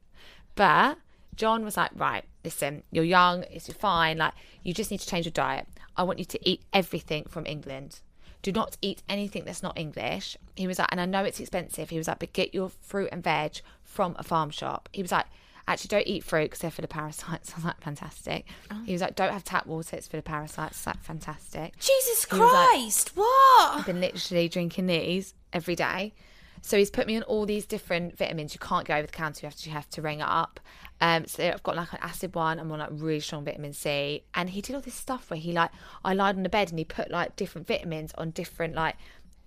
[0.56, 0.97] but
[1.36, 4.17] John was like, "Right, listen, you're young, it's fine.
[4.17, 5.67] Like, you just need to change your diet.
[5.97, 8.01] I want you to eat everything from England.
[8.41, 11.89] Do not eat anything that's not English." He was like, "And I know it's expensive."
[11.89, 15.12] He was like, "But get your fruit and veg from a farm shop." He was
[15.12, 15.25] like.
[15.65, 17.49] Actually, don't eat fruit because they're full of parasites.
[17.53, 18.45] I was like, fantastic.
[18.69, 18.82] Oh.
[18.86, 20.86] He was like, don't have tap water; it's full of parasites.
[20.86, 21.79] I was like, fantastic.
[21.79, 23.77] Jesus He was like- Christ, what?
[23.79, 26.12] I've been literally drinking these every day.
[26.63, 28.53] So he's put me on all these different vitamins.
[28.53, 29.39] You can't go over the counter.
[29.45, 30.60] You have to you have to ring it up.
[31.04, 32.62] Um, so I've got like an acid one.
[32.62, 34.24] I'm on like really strong vitamin C.
[34.34, 35.70] And he did all this stuff where he like
[36.06, 38.96] I lied on the bed and he put like different vitamins on different like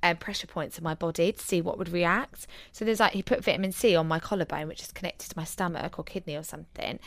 [0.03, 2.47] uh, pressure points of my body to see what would react.
[2.73, 5.45] So there's like he put vitamin C on my collarbone, which is connected to my
[5.45, 6.99] stomach or kidney or something.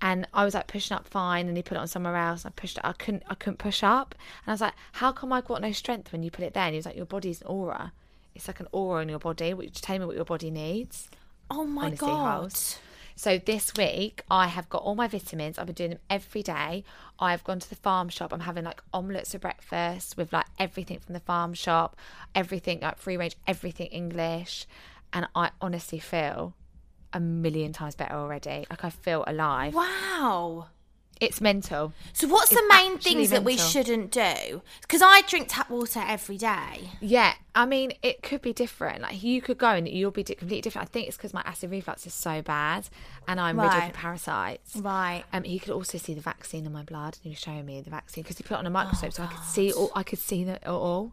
[0.00, 2.44] And I was like pushing up fine, and he put it on somewhere else.
[2.44, 2.84] I pushed it.
[2.84, 3.22] I couldn't.
[3.28, 6.24] I couldn't push up, and I was like, "How come I got no strength when
[6.24, 7.92] you put it there?" And he was like, "Your body's an aura.
[8.34, 11.08] It's like an aura in your body, which tell me what your body needs."
[11.48, 12.42] Oh my Honestly, God.
[12.42, 12.80] House.
[13.14, 15.58] So this week I have got all my vitamins.
[15.58, 16.84] I've been doing them every day.
[17.18, 18.32] I've gone to the farm shop.
[18.32, 21.96] I'm having like omelets for breakfast with like everything from the farm shop,
[22.34, 24.66] everything like free range, everything English,
[25.12, 26.54] and I honestly feel
[27.12, 28.66] a million times better already.
[28.70, 29.74] Like I feel alive.
[29.74, 30.66] Wow.
[31.22, 31.92] It's mental.
[32.12, 34.60] So what's the main things that we shouldn't do?
[34.80, 36.90] Because I drink tap water every day.
[37.00, 39.02] Yeah, I mean, it could be different.
[39.02, 40.88] Like you could go and you'll be completely different.
[40.88, 42.88] I think it's because my acid reflux is so bad,
[43.28, 43.86] and I'm riddled Right.
[43.92, 44.74] with parasites.
[44.76, 45.22] Right.
[45.32, 47.18] Um, he could also see the vaccine in my blood.
[47.22, 49.22] He was showing me the vaccine because he put it on a microscope, Oh, so
[49.22, 49.92] I could see all.
[49.94, 51.12] I could see the, all.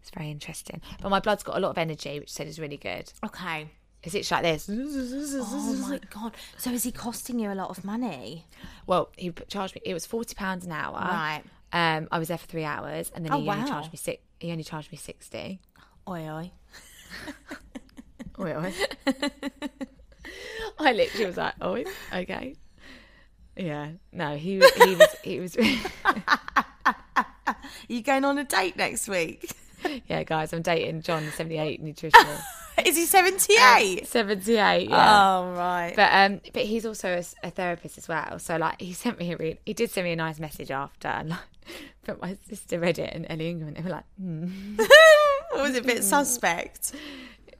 [0.00, 0.80] It's very interesting.
[1.02, 3.12] But my blood's got a lot of energy, which said is really good.
[3.26, 3.68] Okay.
[4.02, 4.66] Is it like this?
[4.70, 6.34] Oh my God.
[6.56, 8.46] So is he costing you a lot of money?
[8.86, 9.82] Well, he charged me.
[9.84, 10.94] It was forty pounds an hour.
[10.94, 11.42] Right.
[11.72, 14.22] Um, I was there for three hours, and then Oh, he only charged me six.
[14.40, 15.60] He only charged me sixty.
[16.08, 16.50] Oi, oi.
[18.38, 18.74] Oi, oi.
[20.78, 21.84] I literally was like, oh,
[22.14, 22.54] okay.
[23.56, 25.56] Yeah, no, he was, he was, he was.
[26.06, 27.56] Are
[27.88, 29.52] you going on a date next week?
[30.08, 32.42] yeah, guys, I'm dating John, 78 nutritionist.
[32.86, 34.06] Is he 78?
[34.06, 35.38] 78, yeah.
[35.38, 35.92] Oh, right.
[35.94, 38.38] But um, but he's also a therapist as well.
[38.38, 41.08] So like, he sent me a re- he did send me a nice message after,
[41.08, 41.38] and like,
[42.04, 44.76] but my sister read it and Ellie Ingram, and they were like, hmm.
[45.54, 46.92] was it a bit suspect?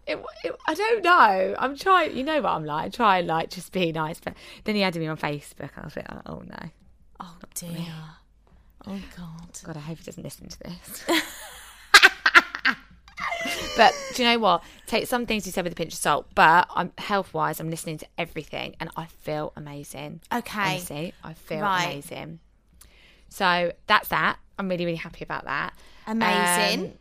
[0.06, 1.54] it, it, I don't know.
[1.58, 2.16] I'm trying.
[2.16, 2.86] You know what I'm like.
[2.86, 5.70] I try and like just be nice, but then he added me on Facebook.
[5.76, 6.70] I was like, oh no,
[7.20, 7.86] Oh dear.
[8.86, 9.60] Oh God.
[9.62, 11.04] God, I hope he doesn't listen to this.
[13.76, 14.62] But do you know what?
[14.86, 16.26] Take some things you said with a pinch of salt.
[16.34, 20.20] But I'm health wise, I'm listening to everything, and I feel amazing.
[20.32, 20.60] Okay.
[20.60, 21.84] Honestly, I feel Right.
[21.84, 22.40] amazing.
[23.28, 24.38] So that's that.
[24.58, 25.72] I'm really, really happy about that.
[26.06, 26.80] Amazing.
[26.86, 26.92] Um,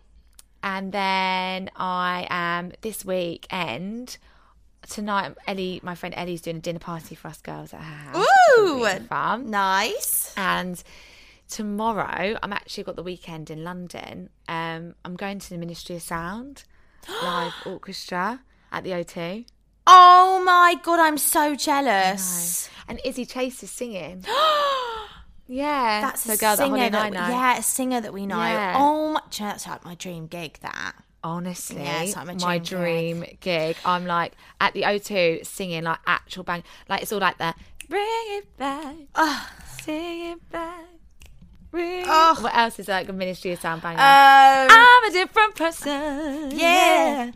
[0.62, 4.18] and then I am this weekend
[4.88, 5.36] tonight.
[5.48, 8.28] Ellie, my friend Ellie's doing a dinner party for us girls at her house.
[8.60, 8.76] Ooh.
[8.84, 9.50] really fun.
[9.50, 10.34] Nice.
[10.38, 10.82] And
[11.50, 14.30] tomorrow, I'm actually got the weekend in London.
[14.48, 16.64] Um, I'm going to the Ministry of Sound
[17.24, 19.46] live orchestra at the O2.
[19.88, 22.70] Oh my God, I'm so jealous.
[22.88, 24.24] And Izzy Chase is singing.
[25.48, 27.28] yeah, That's the a girl that singer I that, know.
[27.28, 28.38] yeah, a singer that we know.
[28.38, 28.76] Yeah.
[28.78, 30.60] Oh, my, that's like my dream gig.
[30.62, 33.76] That Honestly, Yeah, it's like my my dream dream gig.
[33.84, 36.64] I'm like at the O2 singing like actual bang.
[36.88, 37.54] Like it's all like the
[37.90, 38.96] bring it back,
[39.82, 40.86] sing it back.
[41.74, 42.44] Ugh.
[42.44, 44.00] What else is like a Ministry of Sound banger?
[44.00, 46.52] Oh, I'm a different person.
[46.58, 47.32] Yeah.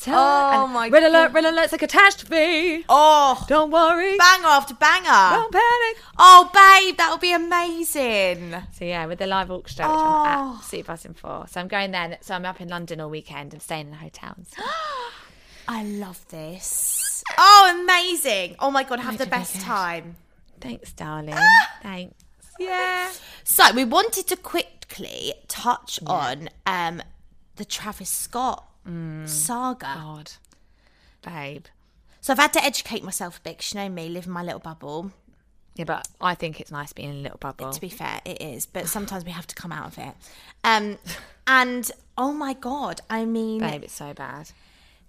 [0.00, 0.18] Tell-
[0.62, 2.86] Oh my Red alert, red alert's a catastrophe.
[2.88, 4.16] oh, Don't worry.
[4.16, 5.04] banger after banger.
[5.36, 5.98] Don't panic.
[6.18, 8.54] Oh, babe, that would be amazing.
[8.72, 10.24] So yeah, with the live orchestra, which Oh.
[10.24, 11.44] I'm absolutely buzzing for.
[11.50, 12.16] So I'm going there.
[12.22, 14.46] So I'm up in London all weekend and staying in hotels.
[15.68, 17.22] I love this.
[17.36, 18.56] Oh, amazing.
[18.58, 20.16] Oh my God, have the best time.
[20.62, 21.36] Thanks, darling.
[21.82, 22.14] Thanks.
[22.60, 23.10] Yeah.
[23.44, 27.02] So we wanted to quickly touch on um
[27.56, 29.28] the Travis Scott Mm.
[29.28, 29.94] saga.
[29.96, 30.32] God,
[31.22, 31.66] babe.
[32.22, 33.58] So I've had to educate myself a bit.
[33.58, 35.12] 'cause you know me, live in my little bubble.
[35.74, 37.72] Yeah, but I think it's nice being in a little bubble.
[37.72, 40.14] To be fair, it is, but sometimes we have to come out of it.
[40.64, 40.98] Um,
[41.46, 44.50] and oh my god, I mean, Babe, it's so bad.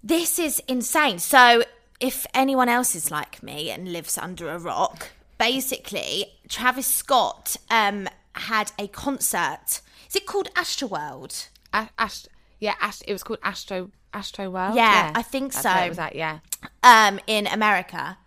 [0.03, 1.19] this is insane.
[1.19, 1.63] So,
[1.99, 8.07] if anyone else is like me and lives under a rock, basically, Travis Scott um,
[8.35, 9.81] had a concert.
[10.07, 11.47] Is it called Astroworld?
[11.73, 14.75] A- Ast- yeah, Ast- it was called Astro Astro World.
[14.75, 15.87] Yeah, I think That's so.
[15.89, 16.39] Was at, yeah.
[16.83, 18.17] um, in America.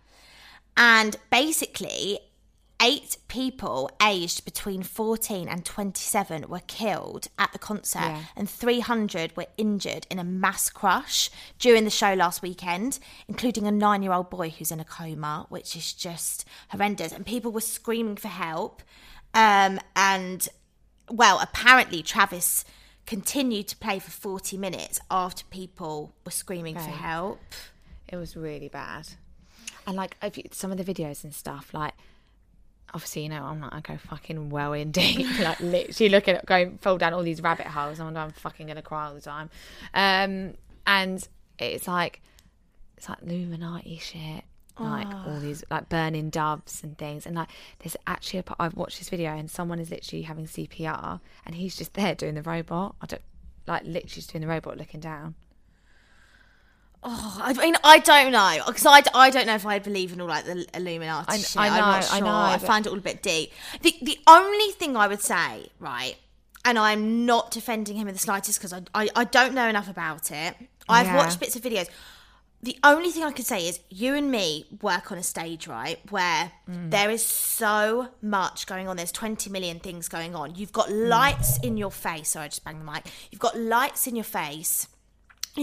[0.75, 2.19] And basically,
[2.81, 8.23] eight people aged between 14 and 27 were killed at the concert, Yeah.
[8.35, 13.71] and 300 were injured in a mass crush during the show last weekend, including a
[13.71, 17.11] nine year old boy who's in a coma, which is just horrendous.
[17.11, 18.81] And people were screaming for help.
[19.33, 20.47] Um, and,
[21.09, 22.65] well, apparently, Travis
[23.05, 27.39] continued to play for 40 minutes after people were screaming for help.
[28.07, 29.09] It was really bad.
[29.87, 30.17] And like
[30.51, 31.93] some of the videos and stuff, like
[32.95, 36.45] obviously you know I'm like, I go fucking well in deep, like literally looking at
[36.45, 37.99] going fall down all these rabbit holes.
[37.99, 39.49] I'm, I'm fucking gonna cry all the time.
[39.93, 40.55] Um,
[40.87, 41.27] and
[41.59, 42.21] it's like
[42.97, 44.45] it's like Illuminati shit.
[44.77, 47.47] Like all these like burning doves and things, and like
[47.79, 51.77] there's actually a I've watched this video and someone is literally having CPR and he's
[51.77, 52.95] just there doing the robot.
[53.01, 53.21] I don't
[53.67, 55.35] like literally just doing the robot looking down.
[57.07, 60.19] Oh, I mean, I don't know because I, I don't know if I believe in
[60.21, 61.55] all like the Illuminati I- shit.
[61.57, 62.21] I I'm not know, I sure.
[62.27, 63.51] know, I find it all a bit deep.
[63.81, 66.15] The the only thing I would say, right,
[66.65, 69.87] and I'm not defending him in the slightest because I, I I don't know enough
[69.87, 70.55] about it.
[70.89, 71.17] I've Yeah.
[71.17, 71.89] watched bits of videos.
[72.63, 75.99] The only thing I could say is you and me work on a stage, right,
[76.09, 76.89] where Mm.
[76.89, 78.97] there is so much going on.
[78.97, 80.55] There's 20 million things going on.
[80.55, 81.09] You've got Mm.
[81.09, 82.29] lights in your face.
[82.29, 83.05] Sorry, I just banged the mic.
[83.29, 84.87] You've got lights in your face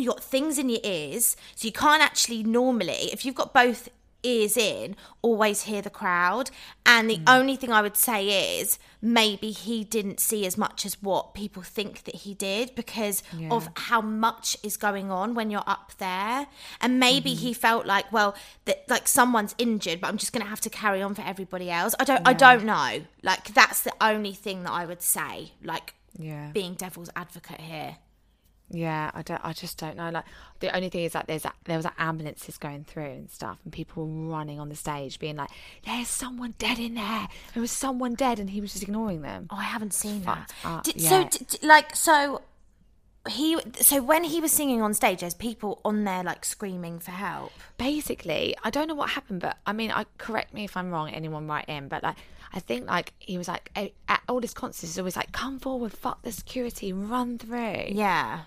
[0.00, 3.88] you got things in your ears, so you can't actually normally, if you've got both
[4.22, 6.50] ears in, always hear the crowd.
[6.86, 7.24] And the mm.
[7.26, 11.62] only thing I would say is maybe he didn't see as much as what people
[11.62, 16.46] think that he did because of how much is going on when you're up there.
[16.80, 17.40] And maybe mm-hmm.
[17.40, 21.02] he felt like, well, that like someone's injured, but I'm just gonna have to carry
[21.02, 21.94] on for everybody else.
[21.98, 23.02] I don't I don't know.
[23.22, 26.50] Like that's the only thing that I would say, like Yeah.
[26.52, 27.96] being devil's advocate here.
[28.72, 29.40] Yeah, I don't.
[29.44, 30.10] I just don't know.
[30.10, 30.24] Like
[30.60, 33.72] the only thing is that there's there was like, ambulances going through and stuff, and
[33.72, 35.50] people were running on the stage, being like,
[35.84, 37.28] "There's someone dead in there.
[37.54, 39.46] There was someone dead," and he was just ignoring them.
[39.50, 40.84] Oh, I haven't seen Fucked that.
[40.84, 41.28] Did, So, yeah.
[41.30, 42.42] d- d- like, so
[43.28, 47.12] he, so when he was singing on stage, there's people on there like screaming for
[47.12, 47.52] help.
[47.76, 51.10] Basically, I don't know what happened, but I mean, I correct me if I'm wrong.
[51.10, 52.16] Anyone write in, but like.
[52.54, 55.90] I think like he was like at all his concerts, he's always like, "Come forward,
[55.94, 58.40] fuck the security, run through." Yeah.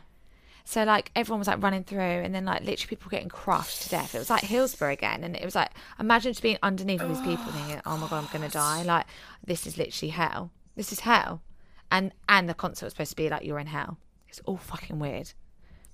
[0.68, 3.90] So like everyone was like running through, and then like literally people getting crushed to
[3.90, 4.16] death.
[4.16, 7.20] It was like Hillsborough again, and it was like imagine just being underneath all these
[7.22, 9.06] people thinking, "Oh my god, I'm gonna die!" Like
[9.46, 10.52] this is literally hell.
[10.76, 11.42] This is hell,
[11.92, 13.98] and and the concert was supposed to be like you're in hell.
[14.28, 15.34] It's all fucking weird.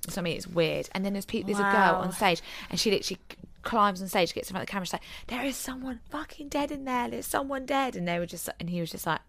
[0.07, 0.89] So I mean, it's weird.
[0.93, 3.19] And then there's people, there's a girl on stage, and she literally
[3.63, 6.47] climbs on stage, gets in front of the camera, she's like, "There is someone fucking
[6.47, 7.09] dead in there.
[7.09, 9.19] There's someone dead." And they were just, and he was just like,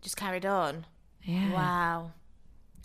[0.00, 0.86] Just carried on.
[1.22, 2.12] "Yeah, Wow.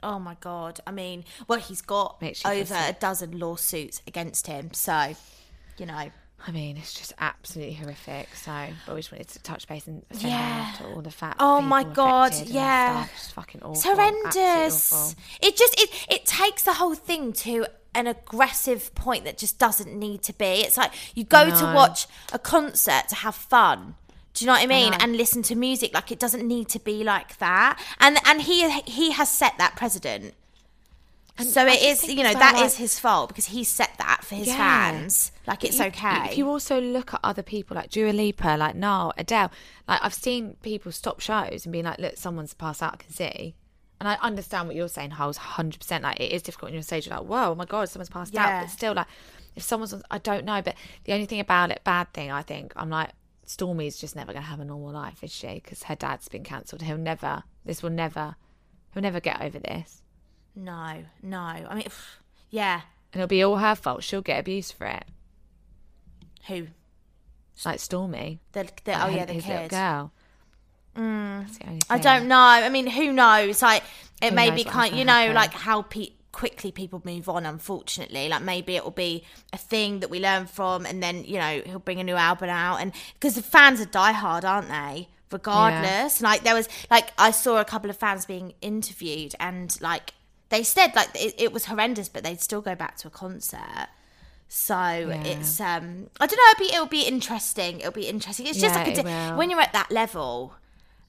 [0.05, 0.79] Oh my god.
[0.85, 4.71] I mean, well, he's got Makes you feel over a dozen lawsuits against him.
[4.73, 5.15] So,
[5.77, 6.11] you know,
[6.47, 8.27] I mean, it's just absolutely horrific.
[8.35, 8.51] So,
[8.85, 10.73] but we just wanted to touch base and say Yeah.
[10.77, 11.37] to all the fat.
[11.39, 13.07] Oh my God, yeah.
[13.15, 13.73] It's fucking awful.
[13.73, 14.93] it's horrendous.
[14.93, 15.13] awful.
[15.41, 17.65] It just it it takes the whole thing to
[17.95, 20.45] an aggressive point that just doesn't need to be.
[20.45, 23.95] It's like you go to watch a concert to have fun.
[24.35, 24.91] Do you know what I mean?
[24.91, 24.97] know.
[25.01, 25.93] And listen to music.
[25.93, 27.81] Like it doesn't need to be like that.
[27.99, 30.33] And and he he has set that precedent.
[31.39, 34.23] so I it is, you know, that well, is his fault because he set that
[34.23, 34.55] for his Yeah.
[34.57, 35.31] fans.
[35.47, 36.29] Like it's you- okay.
[36.31, 39.51] If you also look at other people like Dua Lipa, like Niall, Adele,
[39.87, 42.93] like I've seen people stop shows and be like, "Look, someone's passed out.
[42.93, 43.55] I can see."
[43.99, 46.03] And I understand what you're saying, Holes, hundred percent.
[46.03, 47.07] Like it is difficult when you're on stage.
[47.07, 48.45] You're like, "Whoa, oh my god, someone's passed Yeah.
[48.45, 49.07] out." But still, like,
[49.55, 50.61] if someone's, on, I don't know.
[50.61, 53.11] But the only thing about it, bad thing, I think, I'm like,
[53.47, 55.55] Stormi's just never gonna have a normal life, is she?
[55.55, 56.81] Because her dad's been cancelled.
[56.81, 57.43] He'll never.
[57.63, 58.35] This will never.
[58.93, 60.01] He'll never get over this,
[60.55, 61.37] no, no.
[61.37, 61.87] I mean,
[62.49, 62.81] yeah.
[63.11, 64.03] and it'll be all her fault.
[64.03, 65.03] She'll get abused for it,
[66.47, 66.67] Who?
[67.65, 68.39] like Stormi.
[68.53, 69.69] The, the like oh her- yeah, the his kid.
[69.69, 70.11] girl.
[70.95, 71.47] Mm.
[71.67, 72.37] Only I don't know.
[72.37, 73.61] I mean, who knows?
[73.61, 73.83] Like,
[74.21, 74.95] it Who may be kind.
[74.95, 77.45] You know, like how pe- quickly people move on.
[77.45, 81.39] Unfortunately, like maybe it will be a thing that we learn from, and then you
[81.39, 85.07] know he'll bring a new album out, and because the fans are diehard, aren't they?
[85.31, 90.13] Regardless, like there was like I saw a couple of fans being interviewed, and like
[90.49, 93.87] they said like it, it was horrendous, but they'd still go back to a concert.
[94.47, 94.77] So
[95.23, 96.51] it's um I don't know.
[96.51, 97.79] It'll be it'll be interesting.
[97.79, 98.45] It'll be interesting.
[98.45, 100.55] It's just Yeah, like a it when you're at that level.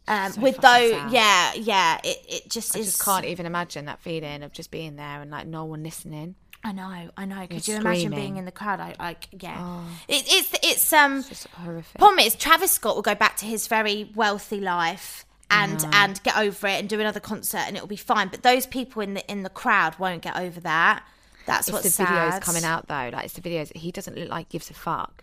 [0.08, 1.10] Um, So with those, sad.
[1.12, 2.86] yeah, yeah, it, it just I is.
[2.86, 6.34] just can't even imagine that feeling of just being there and like no one listening.
[6.64, 7.46] I know, I know.
[7.46, 8.18] Could you You're imagine screaming.
[8.18, 8.80] being in the crowd?
[8.80, 9.84] I like, yeah.
[10.08, 11.18] It, it's it's um.
[11.18, 11.98] It's just horrific.
[11.98, 16.36] Problem is, Travis Scott will go back to his very wealthy life and and get
[16.36, 18.28] over it and do another concert and it'll be fine.
[18.28, 21.04] But those people in the in the crowd won't get over that.
[21.46, 22.08] That's It's what's the sad.
[22.32, 23.10] videos coming out though.
[23.12, 23.76] Like it's the videos.
[23.76, 25.22] He doesn't look like gives a fuck.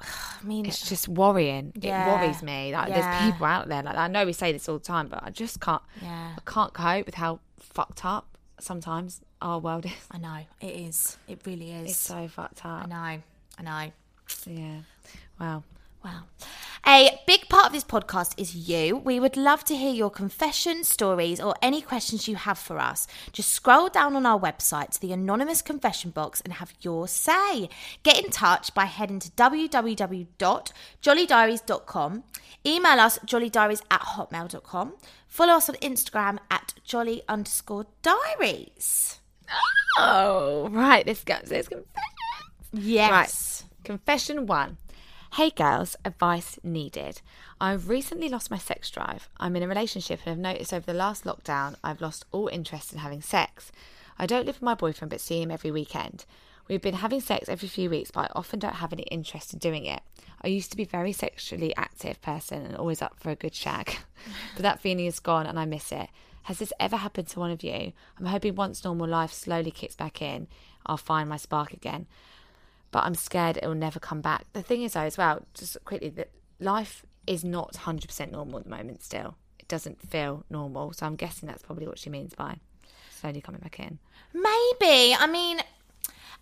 [0.00, 1.72] I mean, It's just worrying.
[1.80, 2.04] Yeah.
[2.04, 2.72] It worries me.
[2.72, 3.00] Like Yeah.
[3.00, 3.82] there's people out there.
[3.82, 5.82] Like I know we say this all the time, but I just can't.
[6.00, 6.36] Yeah.
[6.36, 9.92] I can't cope with how fucked up sometimes our world is.
[10.10, 11.16] I know it is.
[11.28, 11.90] It really is.
[11.90, 12.84] It's so fucked up.
[12.84, 13.22] I know.
[13.58, 13.92] I know.
[14.46, 14.78] Yeah.
[15.40, 15.62] Wow.
[16.04, 16.22] Wow.
[16.84, 18.96] A big part of this podcast is you.
[18.96, 23.06] We would love to hear your confessions, stories, or any questions you have for us.
[23.32, 27.68] Just scroll down on our website to the anonymous confession box and have your say.
[28.02, 32.24] Get in touch by heading to www.jollydiaries.com.
[32.66, 34.94] Email us jollydiaries at hotmail.com.
[35.28, 39.20] Follow us on Instagram at jolly underscore diaries.
[39.98, 41.06] Oh right.
[41.06, 41.34] Let's go.
[41.48, 41.84] Let's confession.
[42.72, 43.10] Yes.
[43.10, 43.64] Right.
[43.84, 44.78] Confession one.
[45.36, 47.22] Hey girls, advice needed.
[47.58, 49.30] I've recently lost my sex drive.
[49.38, 52.92] I'm in a relationship and have noticed over the last lockdown I've lost all interest
[52.92, 53.72] in having sex.
[54.18, 56.26] I don't live with my boyfriend but see him every weekend.
[56.68, 59.58] We've been having sex every few weeks but I often don't have any interest in
[59.58, 60.02] doing it.
[60.42, 63.54] I used to be a very sexually active person and always up for a good
[63.54, 63.96] shag.
[64.54, 66.10] but that feeling is gone and I miss it.
[66.42, 67.94] Has this ever happened to one of you?
[68.18, 70.46] I'm hoping once normal life slowly kicks back in,
[70.84, 72.06] I'll find my spark again
[72.92, 74.44] but I'm scared it will never come back.
[74.52, 78.64] The thing is, though, as well, just quickly, that life is not 100% normal at
[78.64, 79.36] the moment still.
[79.58, 80.92] It doesn't feel normal.
[80.92, 82.58] So I'm guessing that's probably what she means by
[83.10, 83.98] slowly coming back in.
[84.34, 85.14] Maybe.
[85.14, 85.60] I mean,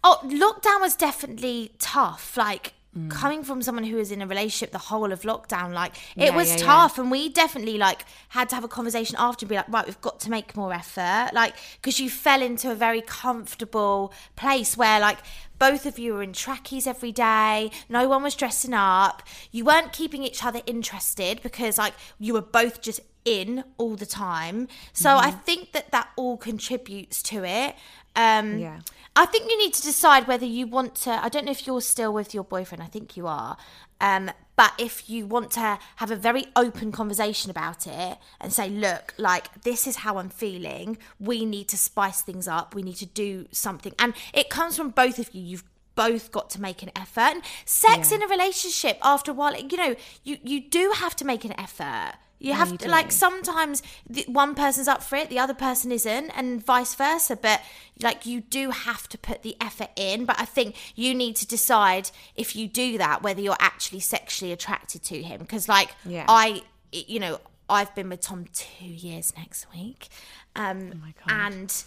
[0.02, 2.36] oh, lockdown was definitely tough.
[2.36, 3.09] Like, Mm.
[3.09, 6.37] coming from someone who was in a relationship the whole of lockdown, like, it Yeah,
[6.37, 6.64] was yeah, yeah.
[6.64, 6.98] tough.
[6.98, 10.00] And we definitely, like, had to have a conversation after and be like, right, we've
[10.00, 11.31] got to make more effort.
[11.33, 15.18] Like, because you fell into a very comfortable place where, like,
[15.61, 17.70] both of you were in trackies every day.
[17.88, 19.22] No one was dressing up.
[19.53, 24.07] You weren't keeping each other interested because, like, you were both just in all the
[24.07, 24.66] time.
[24.94, 25.26] So Mm-hmm.
[25.29, 27.76] I think that that all contributes to it.
[28.16, 28.81] Um, Yeah.
[29.16, 31.11] I think you need to decide whether you want to.
[31.11, 32.83] I don't know if you're still with your boyfriend.
[32.83, 33.57] I think you are.
[34.01, 38.68] Um, but if you want to have a very open conversation about it and say,
[38.70, 40.96] look, like, this is how I'm feeling.
[41.18, 42.75] We need to spice things up.
[42.75, 43.94] We need to do something.
[43.99, 45.42] And it comes from both of you.
[45.42, 45.64] You've
[45.96, 47.20] both got to make an effort.
[47.20, 48.18] And sex Yeah.
[48.18, 51.59] in a relationship, after a while, you know, you, you do have to make an
[51.59, 52.12] effort.
[52.42, 56.31] You have to, like, sometimes the, one person's up for it, the other person isn't,
[56.31, 57.37] and vice versa.
[57.37, 57.61] But
[58.03, 60.24] like, you do have to put the effort in.
[60.24, 64.53] But I think you need to decide if you do that whether you're actually sexually
[64.53, 65.40] attracted to him.
[65.40, 66.24] Because, like, Yeah.
[66.29, 70.09] I, you know, I've been with Tom two years next week,
[70.57, 71.12] um, God.
[71.29, 71.85] and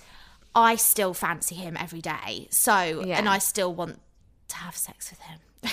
[0.55, 2.47] I still fancy him every day.
[2.51, 3.17] So, Yeah.
[3.17, 3.99] and I still want
[4.49, 5.39] to have sex with him.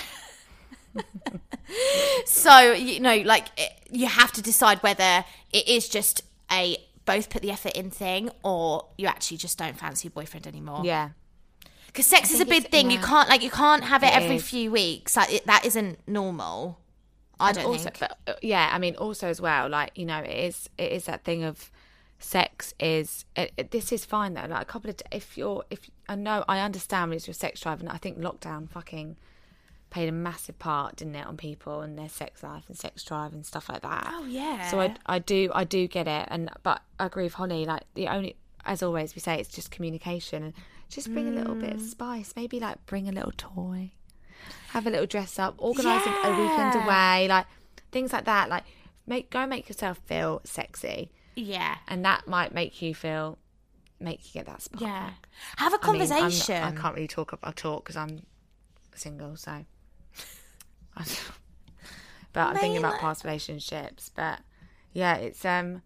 [2.25, 7.29] so, you know, like it, you have to decide whether it is just a both
[7.29, 10.81] put the effort in thing or you actually just don't fancy your boyfriend anymore.
[10.83, 11.09] Yeah.
[11.87, 12.89] Because sex is a big thing.
[12.89, 14.47] You can't like you can't have it, It every is.
[14.47, 15.17] few weeks.
[15.17, 16.79] Like it, that isn't normal.
[17.39, 17.99] I And don't also, think.
[17.99, 21.05] but uh, yeah, I mean, also as well, like you know, it is it is
[21.05, 21.69] that thing of
[22.19, 24.45] sex is it, it- this is fine though.
[24.47, 27.59] Like a couple of if you're if I know I understand when it's your sex
[27.59, 29.17] drive, and I think lockdown fucking
[29.91, 33.33] played a massive part, didn't it, on people and their sex life and sex drive
[33.33, 34.07] and stuff like that.
[34.11, 34.67] Oh, yeah.
[34.69, 37.65] So I I do I do get it, and but I agree with Holly.
[37.65, 40.53] Like the only as always we say it's just communication and
[40.89, 41.75] just bring a little bit Mm.
[41.75, 42.33] of spice.
[42.35, 43.91] Maybe like bring a little toy
[44.69, 47.45] have a little dress up, organise a- a weekend away, like
[47.91, 48.49] things like that.
[48.49, 48.63] Like
[49.05, 51.75] make go make yourself feel sexy, yeah.
[51.87, 53.37] and that might make you feel
[53.99, 54.81] make you get that spark.
[54.81, 55.11] Yeah.
[55.57, 56.63] Have a mean, I'm not- conversation.
[56.63, 58.25] I can't really talk about talk because I'm
[58.95, 59.65] single, so.
[62.33, 64.11] but I'm thinking about past relationships.
[64.15, 64.39] But
[64.93, 65.81] yeah, it's um.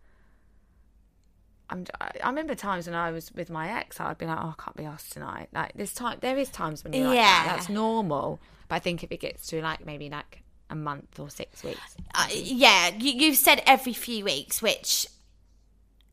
[1.67, 4.63] I'm, I remember times when I was with my ex, I'd be like, "Oh, I
[4.63, 7.43] can't be asked tonight." Like this time, there is times when you're like, that.
[7.45, 7.55] Yeah.
[7.55, 8.39] that's normal.
[8.67, 11.95] But I think if it gets to like maybe like a month or six weeks,
[12.13, 15.07] Uh, yeah, you, you've said every few weeks, which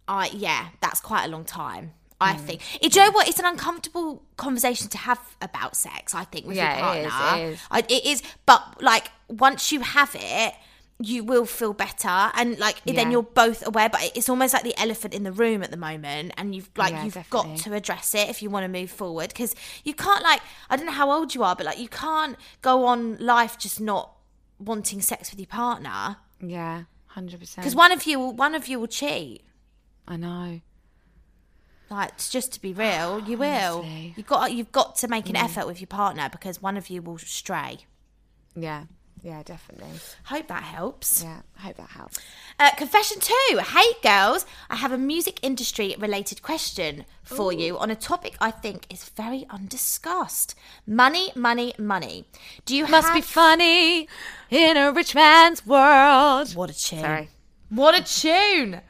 [0.08, 1.92] I yeah, that's quite a long time.
[2.22, 2.40] I Mm.
[2.40, 2.60] think.
[2.80, 3.28] Do you know what?
[3.28, 6.14] It's an uncomfortable conversation to have about sex.
[6.14, 7.08] I think with Yeah, your partner.
[7.08, 7.60] is, it is.
[7.70, 8.22] I, it is.
[8.46, 10.54] But like once you have it,
[11.04, 12.94] you will feel better, and like Yeah.
[12.94, 13.88] then you're both aware.
[13.88, 16.92] But it's almost like the elephant in the room at the moment, and you've like
[16.92, 17.54] Yeah, you've definitely.
[17.54, 20.76] got to address it if you want to move forward because you can't like I
[20.76, 24.12] don't know how old you are, but like you can't go on life just not
[24.60, 27.62] wanting sex with your partner yeah, hundred percent.
[27.64, 29.42] because one of you will one of you will cheat.
[30.06, 30.60] I know.
[31.92, 33.84] Like just to be real, you will.
[33.84, 37.02] You got you've got to make an effort with your partner because one of you
[37.02, 37.80] will stray.
[38.56, 38.84] Yeah,
[39.22, 39.90] yeah, definitely.
[40.24, 41.22] Hope that helps.
[41.22, 42.18] Yeah, I hope that helps.
[42.58, 43.58] Uh, confession two.
[43.58, 48.50] Hey girls, I have a music industry related question for you on a topic I
[48.50, 50.56] think is very undiscussed.
[50.86, 52.24] Money, money, money.
[52.64, 53.14] Do you Must have...
[53.14, 54.08] be funny
[54.50, 56.54] in a rich man's world.
[56.56, 57.00] What a tune!
[57.00, 57.28] Sorry.
[57.72, 58.82] What a tune!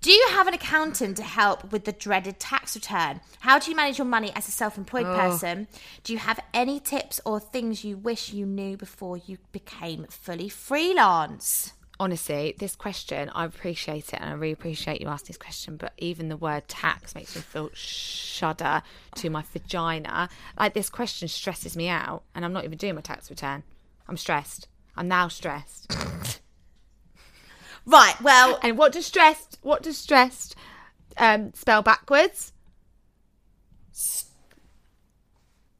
[0.00, 3.20] Do you have an accountant to help with the dreaded tax return?
[3.40, 5.14] How do you manage your money as a self employed oh.
[5.14, 5.68] person?
[6.04, 10.48] Do you have any tips or things you wish you knew before you became fully
[10.48, 11.74] freelance?
[12.00, 15.92] Honestly, this question, I appreciate it and I really appreciate you asking this question, but
[15.98, 18.82] even the word tax makes me feel shudder
[19.16, 20.30] to my vagina.
[20.58, 23.64] Like, this question stresses me out, and I'm not even doing my tax return.
[24.08, 24.66] I'm stressed.
[24.96, 25.94] I'm now stressed.
[27.88, 30.54] Right, well, And what does stressed, what does stressed
[31.16, 32.52] um, spell backwards?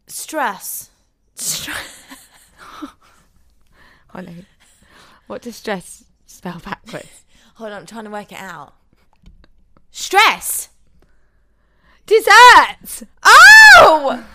[0.07, 0.89] stress.
[1.35, 2.03] Stress.
[4.09, 4.47] Holly,
[5.27, 7.25] what does stress spell backwards?
[7.57, 8.73] Hold on, I'm trying to work it out.
[9.91, 10.71] Stress.
[12.07, 13.03] Dessert!
[13.23, 14.27] Oh!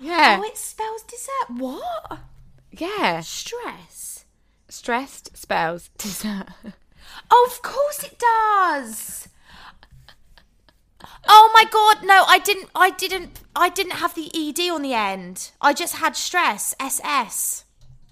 [0.00, 0.38] Yeah.
[0.40, 1.60] Oh, it spells dessert.
[1.62, 2.20] What?
[2.70, 3.20] Yeah.
[3.20, 4.24] Stress.
[4.70, 6.46] Stressed spells dessert.
[7.34, 9.28] Oh, of course it does.
[11.26, 14.92] Oh my god, no, I didn't I didn't I didn't have the ED on the
[14.92, 15.50] end.
[15.60, 17.64] I just had stress, SS.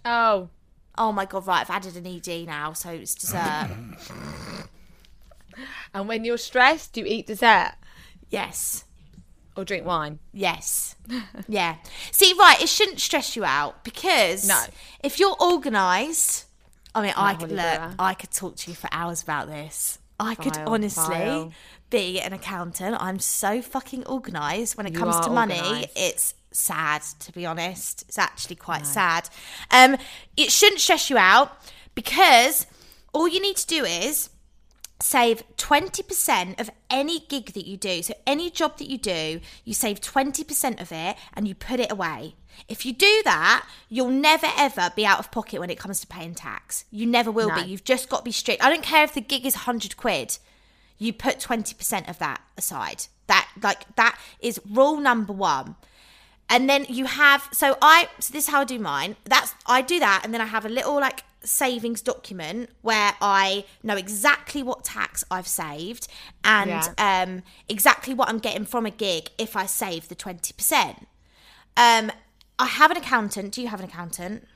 [0.04, 0.48] Oh.
[0.96, 3.70] Oh my god, right, I've added an ED now, so it's dessert.
[5.92, 7.72] And when you're stressed, do you eat dessert
[8.30, 8.84] yes.
[9.56, 10.18] or drink wine.
[10.32, 10.96] Yes.
[11.48, 11.76] Yeah.
[12.12, 14.62] See, right, it shouldn't stress you out because No.
[15.02, 16.46] if you're organised,
[16.94, 19.98] I mean, I could look, I could talk to you for hours about this.
[20.18, 21.52] I could honestly vile.
[21.88, 22.96] be an accountant.
[23.00, 25.54] I'm so fucking organised when it You comes are to money.
[25.58, 25.88] organised.
[25.96, 28.02] It's sad, to be honest.
[28.08, 29.30] It's actually quite sad.
[29.70, 29.96] Um,
[30.36, 31.52] it shouldn't stress you out
[31.94, 32.66] because
[33.14, 34.28] all you need to do is
[35.00, 38.02] save 20% of any gig that you do.
[38.02, 41.90] So, any job that you do, you save 20% of it and you put it
[41.90, 42.34] away.
[42.68, 46.06] If you do that, you'll never ever be out of pocket when it comes to
[46.06, 46.84] paying tax.
[46.90, 47.56] You never will No.
[47.56, 47.62] be.
[47.62, 48.62] You've just got to be strict.
[48.62, 50.38] I don't care if the gig is 100 quid,
[50.98, 53.06] you put 20% of that aside.
[53.26, 55.76] That, like, that is rule number one
[56.52, 59.80] and then you have so i so this is how i do mine that's i
[59.80, 64.60] do that and then i have a little like savings document where i know exactly
[64.60, 66.08] what tax i've saved
[66.42, 67.22] and Yeah.
[67.22, 71.06] um exactly what i'm getting from a gig if i save the 20%
[71.76, 72.10] um
[72.60, 74.46] i have an accountant do you have an accountant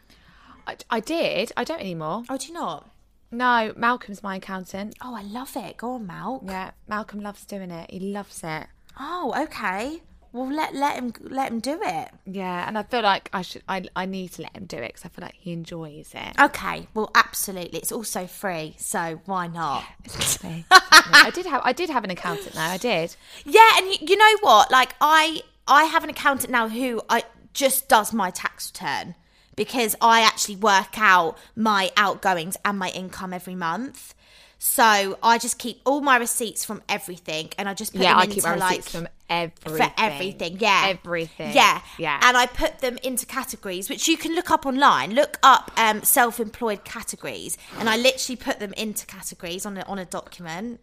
[0.66, 1.52] I, I did.
[1.58, 2.22] I don't anymore.
[2.30, 2.88] oh do you not
[3.30, 4.94] No, Malcolm's my accountant.
[5.02, 7.90] oh i love it go on mal Yeah, Malcolm loves doing it.
[7.90, 8.66] He loves it.
[8.98, 10.00] Oh, okay.
[10.32, 12.08] Well, let let him let him do it.
[12.26, 13.62] Yeah, and I feel like I should.
[13.68, 16.40] I I need to let him do it because I feel like he enjoys it.
[16.40, 16.88] Okay.
[16.94, 17.78] Well, absolutely.
[17.78, 19.84] It's also free, so why not?
[20.04, 20.64] Exactly.
[20.70, 22.60] I did have I did have an accountant though.
[22.60, 23.14] I did.
[23.44, 24.70] Yeah, and you, you know what?
[24.72, 27.22] Like I I have an accountant now who I
[27.54, 29.14] just does my tax return
[29.56, 34.14] because I actually work out my outgoings and my income every month.
[34.58, 38.18] So I just keep all my receipts from everything, and I just put Yeah, them
[38.20, 39.76] I into keep my like receipts from everything.
[39.76, 40.56] for everything.
[40.58, 41.54] Yeah, Everything.
[41.54, 42.18] Yeah, Yeah.
[42.22, 45.12] And I put them into categories, which you can look up online.
[45.14, 49.98] Look up um, self-employed categories, and I literally put them into categories on a, on
[49.98, 50.80] a document.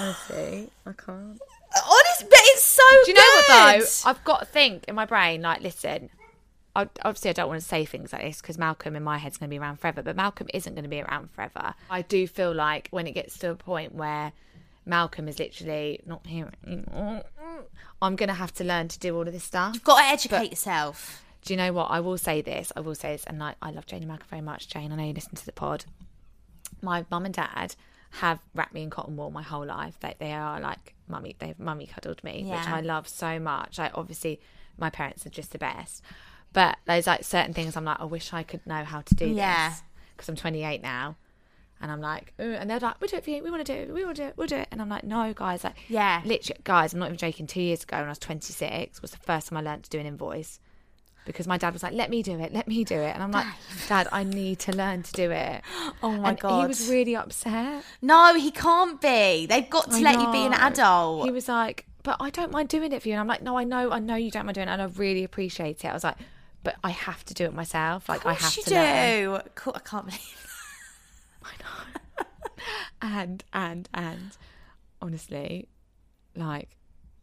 [0.00, 1.40] Honestly, I can't.
[1.84, 2.82] Honest, but it's so.
[3.04, 4.10] Do you know what though?
[4.10, 5.42] I've got to think in my brain.
[5.42, 6.10] Like, listen.
[6.74, 9.38] I, obviously, I don't want to say things like this because Malcolm in my head's
[9.38, 10.02] going to be around forever.
[10.02, 11.74] But Malcolm isn't going to be around forever.
[11.90, 14.32] I do feel like when it gets to a point where
[14.84, 17.22] Malcolm is literally not here anymore,
[18.02, 19.72] I'm going to have to learn to do all of this stuff.
[19.72, 21.24] You've got to educate yourself.
[21.46, 21.86] Do you know what?
[21.86, 22.72] I will say this.
[22.76, 24.68] I will say this, and like I love Jane and Malcolm very much.
[24.68, 25.86] Jane, I know you listen to the pod.
[26.82, 27.74] My mum and dad
[28.10, 29.98] have wrapped me in cotton wool my whole life.
[30.00, 31.36] They they are like mummy.
[31.38, 33.78] They've mummy cuddled me, which I love so much.
[33.78, 34.40] Like obviously,
[34.78, 36.02] my parents are just the best.
[36.52, 39.26] But there's like certain things I'm like, I wish I could know how to do
[39.28, 39.70] Yeah.
[39.70, 39.82] this
[40.16, 41.16] because I'm 28 now.
[41.78, 43.42] And I'm like, "Ooh," and they're like, we'll do it for you.
[43.44, 43.92] We want to do it.
[43.92, 44.34] We want to do it.
[44.38, 44.68] We'll do it.
[44.72, 45.62] And I'm like, no, guys.
[45.62, 46.22] Like, Yeah.
[46.24, 47.46] literally, guys, I'm not even joking.
[47.46, 49.98] Two years ago, when I was 26, was the first time I learned to do
[49.98, 50.58] an invoice
[51.26, 52.52] because my dad was like, let me do it.
[52.52, 53.14] Let me do it.
[53.14, 53.46] And I'm like,
[53.88, 55.62] Dad, I need to learn to do it.
[56.02, 56.60] Oh my and god.
[56.62, 57.84] He was really upset.
[58.02, 59.46] no, he can't be.
[59.46, 61.24] They've got to I let you be an adult.
[61.24, 63.14] He was like, but I don't mind doing it for you.
[63.14, 64.86] And I'm like, no, I know, I know you don't mind doing it, and I
[64.86, 65.88] really appreciate it.
[65.88, 66.16] I was like,
[66.62, 68.08] but I have to do it myself.
[68.08, 69.40] Like, I have to you learn.
[69.42, 69.50] do.
[69.54, 69.72] Cool.
[69.76, 70.42] I can't believe.
[73.02, 74.36] And and and
[75.02, 75.68] honestly,
[76.34, 76.76] like,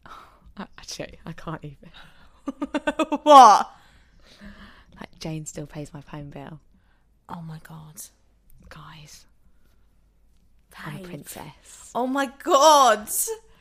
[0.56, 1.90] actually, I can't even.
[3.22, 3.70] what?
[5.00, 6.60] Like, Jane still pays my phone bill,
[7.28, 8.00] Oh my god.
[8.68, 9.24] guys.
[10.84, 11.06] I'm a Babe.
[11.06, 13.08] princess, Oh my god.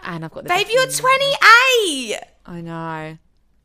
[0.04, 2.20] and I've got the Babe, best you're in- 28.
[2.46, 3.18] I know.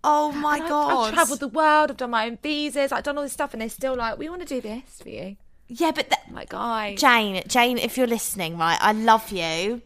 [0.05, 1.09] Oh my And I've- god.
[1.09, 1.91] I've travelled the world.
[1.91, 2.93] I've done my own visas.
[2.93, 5.09] I've done all this stuff, and they're still like, "We want to do this for
[5.09, 9.31] you." yeah, but th- I'm like, guys, Jane, Jane, if you're listening, right, I love
[9.33, 9.83] you,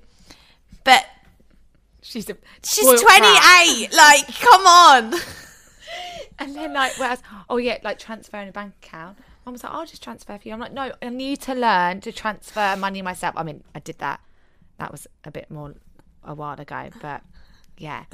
[0.85, 1.07] but
[2.03, 3.19] she's a she's spoiled brat.
[3.19, 3.93] 28.
[3.95, 5.15] like, come on.
[6.39, 9.19] And then like, whereas, oh yeah, like transferring a bank account.
[9.45, 10.55] Mum was like, I'll just transfer for you.
[10.55, 13.35] I'm like, no, I need to learn to transfer money myself.
[13.37, 14.21] I mean, I did that.
[14.79, 15.75] That was a bit more
[16.25, 17.23] a while ago, but
[17.79, 18.05] yeah.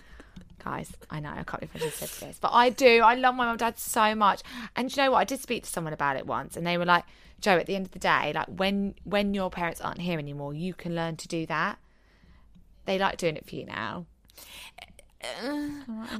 [0.64, 3.01] Guys, I know I can't believe I just said this, but I do.
[3.03, 4.43] I love my mum and dad so much.
[4.75, 5.19] And you know what?
[5.19, 7.05] I did speak to someone about it once, and they were like,
[7.41, 10.55] "Joe, at the end of the day, like when when your parents aren't here anymore,
[10.55, 11.79] you can learn to do that.
[12.87, 14.07] They like doing it for you now.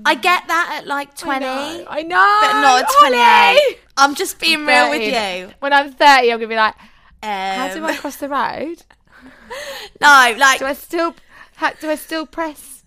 [0.05, 3.61] I get that at like 20, I know, I know, but not at honey.
[3.77, 3.79] 28.
[3.97, 5.39] I'm just being real with 30.
[5.47, 5.55] you.
[5.61, 6.75] When I'm 30, I'm gonna be like,
[7.23, 8.83] how do Um, I cross the road?
[10.01, 11.15] no, like, Do I still
[11.57, 12.83] ha, do I still press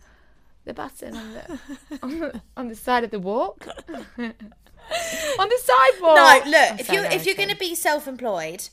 [0.65, 1.59] the button on the
[2.03, 3.67] on the, on the side of the walk?
[3.87, 6.15] on the sidewalk.
[6.15, 8.69] No, I'm look, if so you if you're going to be self-employed,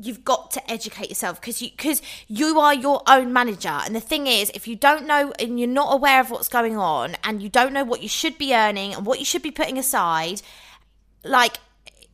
[0.00, 3.68] you've got to educate yourself because you because you are your own manager.
[3.84, 6.76] And the thing is, if you don't know and you're not aware of what's going
[6.76, 9.50] on, and you don't know what you should be earning and what you should be
[9.50, 10.42] putting aside,
[11.24, 11.58] like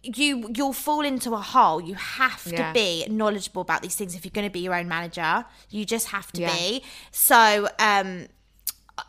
[0.03, 1.80] you you'll fall into a hole.
[1.80, 2.68] You have Yeah.
[2.68, 5.45] to be knowledgeable about these things if you're going to be your own manager.
[5.70, 6.55] You just have to Yeah.
[6.55, 6.82] be.
[7.11, 8.26] So, um,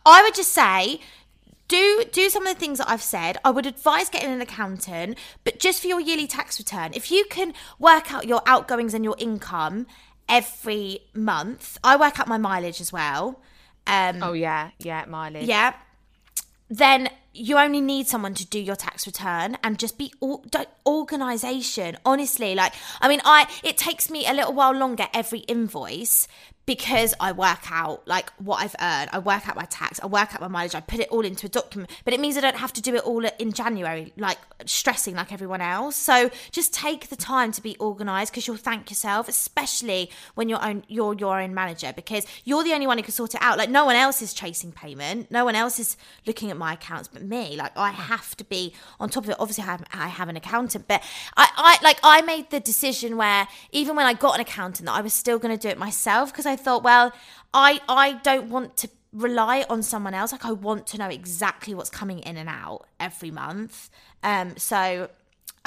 [0.06, 1.00] I would just say
[1.68, 3.38] do do some of the things that I've said.
[3.44, 7.26] I would advise getting an accountant, but just for your yearly tax return, if you
[7.30, 9.88] can work out your outgoings and your income
[10.30, 13.42] every month, I work out my mileage as well.
[13.88, 15.48] Um, Oh yeah, yeah, mileage.
[15.48, 15.74] yeah.
[16.70, 20.12] Then you only need someone to do your tax return and just be
[20.50, 21.98] don't- organization.
[22.06, 26.28] Honestly, like I mean, I it takes me a little while longer every invoice
[26.66, 29.10] because I work out like what I've earned.
[29.14, 30.00] I work out my tax.
[30.02, 30.76] I work out my mileage.
[30.76, 31.92] I put it all into a document.
[32.04, 35.32] But it means I don't have to do it all in January, like stressing like
[35.32, 35.96] everyone else.
[35.96, 40.64] So just take the time to be organized because you'll thank yourself, especially when you're
[40.64, 43.58] own you're your own manager because you're the only one who can sort it out.
[43.58, 45.30] Like no one else is chasing payment.
[45.30, 47.56] No one else is looking at my accounts but me.
[47.56, 49.36] Like I have to be on top of it.
[49.40, 51.04] Obviously, I have, I have an accountant, but
[51.38, 54.94] I, I like I made the decision where even when I got an accountant, that
[54.94, 57.12] I was still going to do it myself because I thought, well,
[57.54, 60.32] I I don't want to rely on someone else.
[60.32, 63.90] Like I want to know exactly what's coming in and out every month.
[64.24, 65.10] Um, so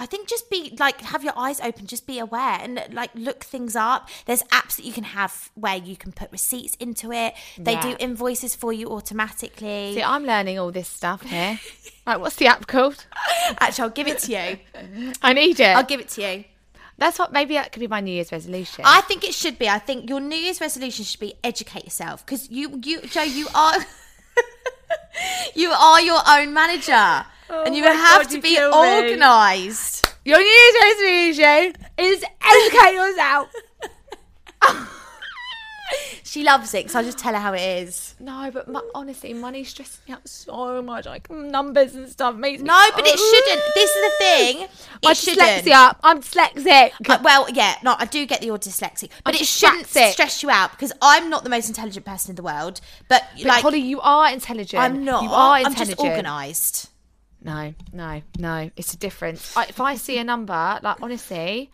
[0.01, 3.43] I think just be like have your eyes open, just be aware and like look
[3.45, 4.09] things up.
[4.27, 7.35] There's apps that you can have where you can put receipts into it.
[7.59, 7.81] They Yeah.
[7.83, 9.95] do invoices for you automatically.
[9.95, 11.59] See, I'm learning all this stuff here.
[12.07, 13.07] Right, what's the app called?
[13.61, 15.13] Actually, I'll give it to you.
[15.23, 15.77] I need it.
[15.77, 16.45] I'll give it to you.
[16.99, 18.85] That's what maybe that could be my New Year's resolution.
[18.87, 19.69] I think it should be.
[19.69, 23.47] I think your New Year's resolution should be educate yourself because you, you, Joe, you
[23.55, 23.77] are,
[25.55, 30.13] you are your own manager, oh and you Oh have God, to you be organised.
[30.25, 33.49] Your New Year's resolution is educate yourself.
[36.25, 38.15] She loves it, so I'll just tell her how it is.
[38.21, 41.07] No, but mo- honestly, money stresses me out so much.
[41.07, 42.67] Like numbers and stuff makes me.
[42.69, 43.75] No, but it shouldn't.
[43.75, 44.63] This is the thing.
[44.65, 44.71] It
[45.05, 45.65] My shouldn't.
[45.65, 45.97] dyslexia.
[46.05, 46.91] I'm dyslexic.
[47.09, 50.43] Uh, well, yeah, no, I do get that you're dyslexic, but I'm it shouldn't stress
[50.43, 52.83] you out because I'm not the most intelligent person in the world.
[53.09, 54.83] But, But like, Holly, you are intelligent.
[54.83, 55.23] I'm not.
[55.23, 55.99] You are I'm intelligent.
[55.99, 56.91] just organised.
[57.43, 58.71] No, no, no.
[58.77, 59.57] It's a difference.
[59.57, 61.71] I, if I see a number, like honestly,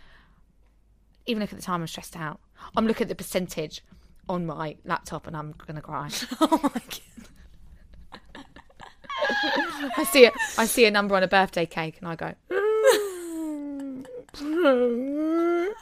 [1.26, 2.38] even look at the time, I'm stressed out.
[2.76, 3.82] I'm looking at the percentage
[4.28, 6.10] on my laptop, and I'm gonna cry.
[6.40, 7.00] Oh my god.
[9.96, 10.34] I see it.
[10.58, 12.34] I see a number on a birthday cake, and I go.
[12.50, 14.04] Mm.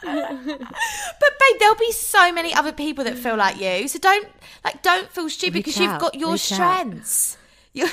[0.03, 3.89] But babe, there'll be so many other people that feel like you.
[3.89, 4.29] So don't
[4.65, 6.41] like don't feel stupid because you've got your out.
[6.41, 7.37] strengths.
[7.73, 7.89] You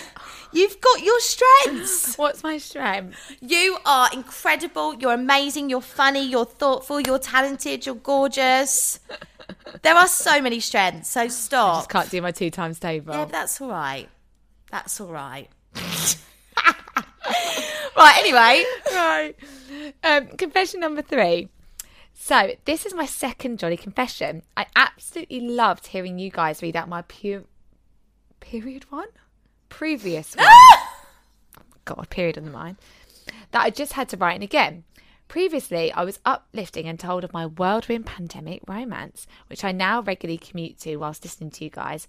[0.52, 2.16] you've got your strengths.
[2.18, 3.18] What's my strength?
[3.41, 4.95] You are incredible.
[4.95, 5.70] You're amazing.
[5.70, 6.28] You're funny.
[6.28, 7.00] You're thoughtful.
[7.00, 7.86] You're talented.
[7.86, 9.00] You're gorgeous.
[9.82, 11.10] There are so many strengths.
[11.10, 11.76] So stop.
[11.76, 13.14] I Just can't do my two times table.
[13.14, 14.08] Yeah, but that's all right.
[14.72, 15.50] That's all right.
[17.95, 18.18] right.
[18.20, 19.36] Anyway, right.
[20.04, 21.50] Um, confession number three.
[22.14, 24.43] So this is my second jolly confession.
[24.58, 27.45] I absolutely loved hearing you guys read out my pu-
[28.39, 29.08] period one,
[29.70, 30.47] previous one.
[31.86, 32.76] God, period on the mind.
[33.52, 34.84] That I just had to write in again.
[35.30, 40.39] Previously, I was uplifting and told of my whirlwind pandemic romance, which I now regularly
[40.39, 42.07] commute to whilst listening to you guys.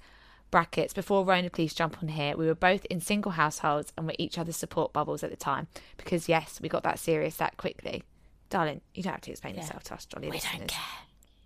[0.51, 2.35] Brackets, before Rona, please jump on here.
[2.35, 5.69] We were both in single households and were each other's support bubbles at the time.
[5.99, 8.03] Because, yes, we got that serious that quickly.
[8.49, 10.59] Darling, you don't have to explain yourself to us, Jolly we listeners.
[10.59, 10.81] don't care.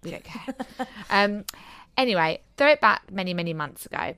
[0.05, 0.87] We don't care.
[1.11, 1.45] um,
[1.99, 4.15] anyway, throw it back many, many months ago.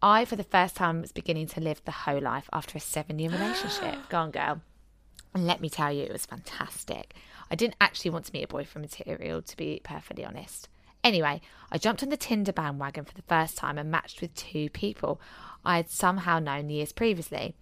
[0.00, 3.18] I, for the first time, was beginning to live the whole life after a seven
[3.18, 4.08] year relationship.
[4.08, 4.62] Go on, girl.
[5.34, 7.14] And let me tell you, it was fantastic.
[7.50, 10.68] I didn't actually want to meet a boyfriend material, to be perfectly honest.
[11.02, 14.70] Anyway, I jumped on the Tinder bandwagon for the first time and matched with two
[14.70, 15.20] people
[15.64, 17.54] I had somehow known years previously.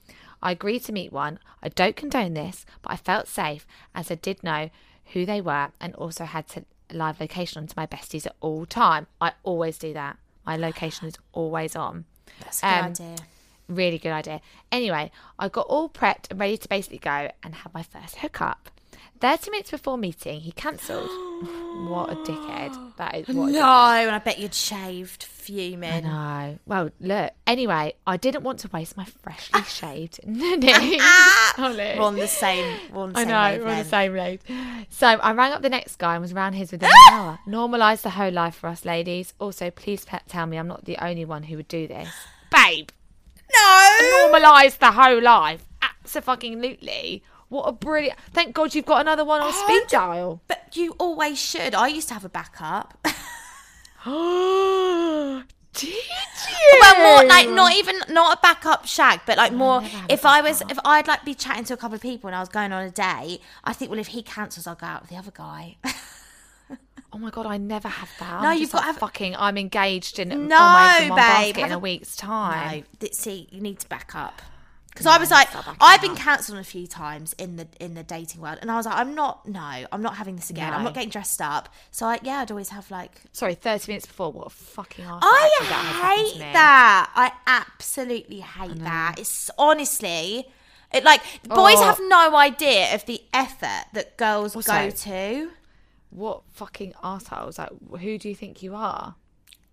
[0.42, 1.38] I agreed to meet one.
[1.62, 4.70] I don't condone this, but I felt safe as I did know
[5.12, 9.06] who they were and also had to live location onto my besties at all time.
[9.20, 10.18] I always do that.
[10.44, 12.04] My location is always on.
[12.40, 13.16] That's a good Um, idea.
[13.68, 14.40] Really good idea.
[14.70, 18.68] Anyway, I got all prepped and ready to basically go and have my first hookup.
[19.20, 21.08] 30 minutes before meeting, he cancelled.
[21.88, 22.96] what a dickhead.
[22.96, 26.02] That is what No, and I bet you'd shaved, fuming.
[26.02, 26.58] no.
[26.66, 27.30] Well, look.
[27.46, 30.18] Anyway, I didn't want to waste my freshly shaved.
[30.24, 30.98] Holly.
[31.58, 32.76] Oh, we're on the same.
[32.92, 33.90] We're on the I same know, we're on the wavelength.
[33.90, 34.40] same road.
[34.90, 37.38] So I rang up the next guy and was around his within an hour.
[37.46, 39.34] Normalise the whole life for us ladies.
[39.38, 42.08] Also, please pe- tell me I'm not the only one who would do this.
[42.50, 42.88] Babe,
[43.54, 44.28] No.
[44.30, 45.64] normalise the whole life.
[45.82, 47.22] Absolutely.
[47.48, 48.18] What a brilliant.
[48.32, 50.40] Thank God you've got another one on speed dial.
[50.48, 51.74] But you always should.
[51.74, 52.98] I used to have a backup.
[55.74, 56.78] Did you?
[56.80, 59.82] well, more like not even not a backup shag, but like more.
[60.08, 62.40] If I was, if I'd like be chatting to a couple of people and I
[62.40, 65.10] was going on a date, I think, well, if he cancels, I'll go out with
[65.10, 65.76] the other guy.
[67.14, 68.32] Oh my god, I never have that.
[68.34, 69.36] I'm No, you've got like, to have- fucking.
[69.36, 72.84] I'm engaged in oh No, almost in babe, basket in a a- week's time.
[73.02, 74.40] no, see, you need to back up.
[74.88, 75.48] Because I was like,
[75.80, 78.84] I've been cancelled a few times in the in the dating world, and I was
[78.84, 80.70] like, I'm not, no, I'm not having this again.
[80.70, 81.70] I'm not getting dressed up.
[81.90, 84.30] So I, yeah, I'd always have like Sorry, 30 minutes before.
[84.32, 85.06] What a fucking.
[85.08, 87.10] I Actually, that has happened to hate that.
[87.16, 89.14] I absolutely hate that.
[89.18, 90.46] It's honestly,
[90.92, 91.84] it like boys Oh.
[91.84, 95.50] have no idea of the effort that girls Also- go to.
[96.12, 97.58] What fucking assholes?
[97.58, 99.16] Like, who do you think you are?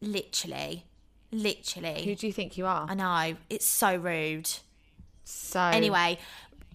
[0.01, 0.85] Literally,
[1.31, 2.03] literally.
[2.05, 2.87] Who do you think you are?
[2.89, 4.49] I know it's so rude.
[5.25, 6.17] So Anyway.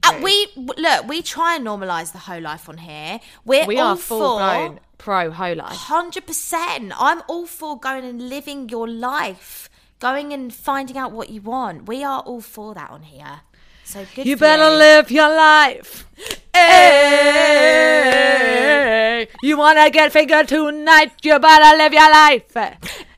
[0.07, 1.09] Uh, we look.
[1.09, 3.21] We try and normalize the whole life on here.
[3.47, 5.77] We're we all are full blown pro whole life.
[5.77, 6.93] Hundred percent.
[6.99, 11.89] I'm all for going and living your life, going and finding out what you want.
[11.89, 13.41] We are all for that on here.
[13.85, 14.27] So good.
[14.27, 14.79] You better you.
[14.79, 16.07] live your life.
[16.53, 16.69] Hey,
[19.43, 21.13] you wanna get fingered tonight?
[21.23, 22.55] You better live your life.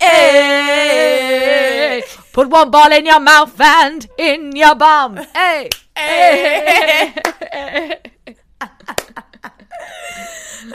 [0.00, 2.02] Hey,
[2.32, 5.20] put one ball in your mouth and in your bum.
[5.34, 7.14] Hey, hey.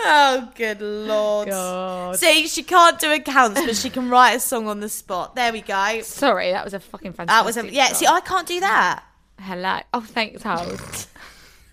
[0.03, 1.49] Oh, good lord.
[1.49, 2.15] God.
[2.15, 5.35] See, she can't do accounts, but she can write a song on the spot.
[5.35, 6.01] There we go.
[6.01, 7.27] Sorry, that was a fucking fantastic.
[7.27, 7.87] That was a yeah.
[7.87, 7.95] song.
[7.95, 9.03] See, I can't do that.
[9.41, 9.79] Hello.
[9.91, 11.09] Oh, thanks, host.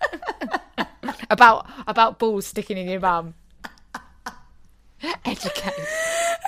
[1.31, 3.35] about about balls sticking in your bum.
[5.25, 5.75] Educate.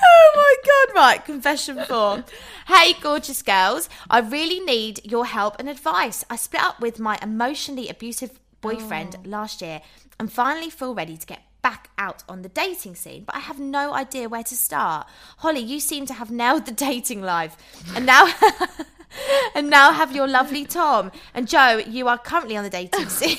[0.03, 2.25] Oh my god, right, confession four.
[2.69, 6.25] hey, gorgeous girls, I really need your help and advice.
[6.31, 9.29] I split up with my emotionally abusive boyfriend oh.
[9.29, 9.83] last year
[10.19, 13.61] and finally feel ready to get back out on the dating scene, but I have
[13.61, 15.07] no idea where to start.
[15.39, 17.59] Holly, you seem to have nailed the dating life.
[17.95, 18.33] And now
[19.55, 21.11] and now have your lovely Tom.
[21.35, 23.39] And Joe, you are currently on the dating scene.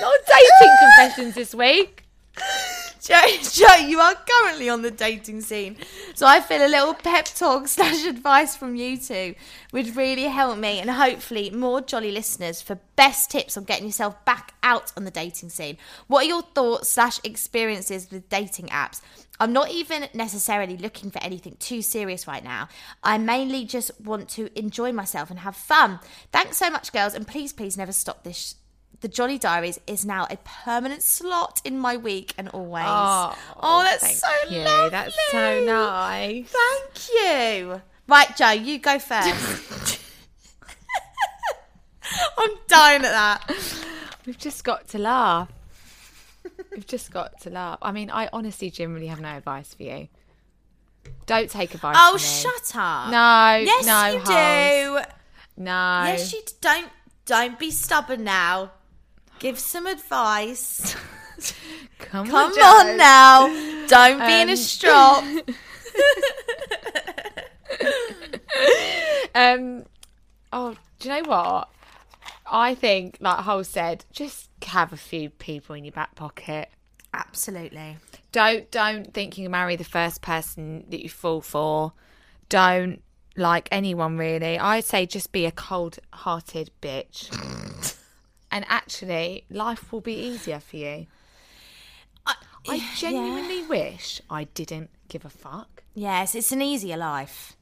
[0.00, 2.03] Not dating confessions this week.
[3.06, 5.76] Joe, Joe, you are currently on the dating scene.
[6.14, 9.34] So I feel a little pep talk slash advice from you two
[9.74, 14.24] would really help me and hopefully more jolly listeners for best tips on getting yourself
[14.24, 15.76] back out on the dating scene.
[16.06, 19.02] What are your thoughts slash experiences with dating apps?
[19.38, 22.68] I'm not even necessarily looking for anything too serious right now.
[23.02, 26.00] I mainly just want to enjoy myself and have fun.
[26.32, 28.54] Thanks so much, girls, and please, please never stop this
[29.00, 32.84] the Jolly Diaries is now a permanent slot in my week and always.
[32.86, 33.36] Oh,
[33.82, 34.62] that's thank so you.
[34.64, 34.90] lovely.
[34.90, 36.46] That's so nice.
[36.50, 37.82] Thank you.
[38.06, 40.00] Right, Joe, you go first.
[42.38, 43.54] I'm dying at that.
[44.26, 45.50] We've just got to laugh.
[46.70, 47.78] We've just got to laugh.
[47.82, 50.08] I mean, I honestly, generally have no advice for you.
[51.26, 51.96] Don't take advice.
[51.98, 53.10] Oh, shut up.
[53.10, 55.06] No, Yes, no, you Hans.
[55.56, 55.62] do.
[55.62, 56.04] No.
[56.06, 56.90] Yes, you don't.
[57.26, 58.72] Don't be stubborn now.
[59.38, 60.94] Give some advice.
[61.98, 63.48] Come, Come on, on now.
[63.88, 65.24] Don't be in a Um, strop.
[69.34, 69.84] Um.
[70.52, 71.68] Oh, do you know what?
[72.50, 76.68] I think, like Hole said, just have a few people in your back pocket.
[77.12, 77.96] Absolutely.
[78.32, 81.92] Don't don't think you can marry the first person that you fall for.
[82.48, 83.02] Don't
[83.36, 84.58] like anyone really.
[84.58, 87.96] I'd say just be a cold-hearted bitch.
[88.54, 91.06] and actually, life will be easier for you.
[92.66, 95.82] I genuinely wish I didn't give a fuck.
[95.94, 97.58] Yes, it's an easier life.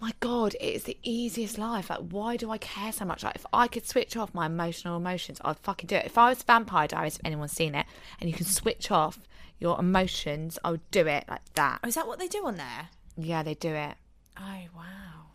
[0.00, 1.88] My God, it is the easiest life.
[1.88, 3.22] Like, why do I care so much?
[3.22, 6.06] Like, if I could switch off my emotional emotions, I'd fucking do it.
[6.06, 7.86] If I was Vampire Diaries, if anyone's seen it,
[8.20, 9.20] and you can switch off
[9.60, 11.78] your emotions, I would do it like that.
[11.84, 12.88] Oh, is that what they do on there?
[13.16, 13.94] Yeah, they do it.
[14.36, 15.26] Oh wow,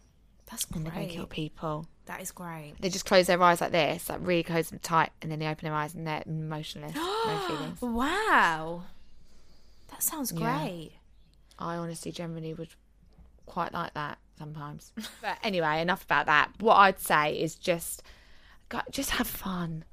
[0.49, 1.09] that's And they go great.
[1.11, 1.87] kill people.
[2.07, 2.73] That is great.
[2.79, 5.47] They just close their eyes like this, like really close them tight, and then they
[5.47, 7.81] open their eyes and they're emotionless, no feelings.
[7.81, 8.83] Wow,
[9.91, 10.39] that sounds Yeah.
[10.59, 10.91] great.
[11.59, 12.69] I honestly generally would
[13.45, 14.91] quite like that sometimes.
[15.21, 16.51] but anyway, enough about that.
[16.59, 18.03] What I'd say is just
[18.91, 19.85] just have fun.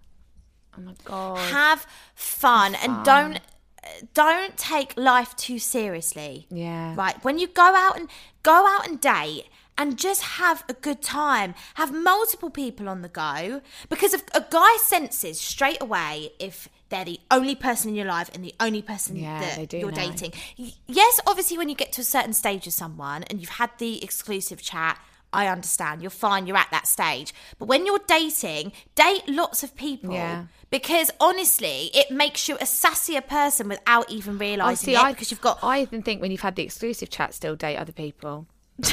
[0.76, 1.38] Oh my god.
[1.52, 3.40] Have fun and don't
[4.14, 6.46] don't take life too seriously.
[6.50, 6.94] yeah.
[6.96, 7.22] Right.
[7.24, 8.08] When you go out and
[8.42, 9.46] go out and date
[9.76, 11.54] and just have a good time.
[11.74, 17.04] Have multiple people on the go because if a guy senses straight away if they're
[17.04, 19.96] the only person in your life and the only person Yeah, that you're know.
[19.96, 20.32] dating.
[20.86, 24.02] Yes, obviously when you get to a certain stage with someone and you've had the
[24.02, 24.98] exclusive chat,
[25.32, 26.00] I understand.
[26.00, 27.34] You're fine, you're at that stage.
[27.58, 30.14] But when you're dating, date lots of people.
[30.14, 30.44] Yeah.
[30.70, 34.94] Because honestly, it makes you a sassier person without even oh, I realising see.
[34.94, 35.02] it.
[35.02, 37.76] I because you've got I even think when you've had the exclusive chat, still date
[37.76, 38.46] other people.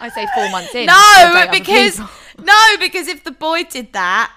[0.00, 0.86] I say four months in.
[0.86, 1.98] No, because
[2.38, 4.32] no, because if the boy did that,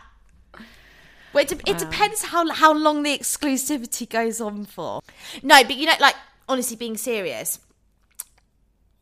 [1.33, 1.79] well, it, de- it uh.
[1.89, 5.01] depends how how long the exclusivity goes on for.
[5.43, 6.15] No, but you know, like
[6.49, 7.59] honestly, being serious,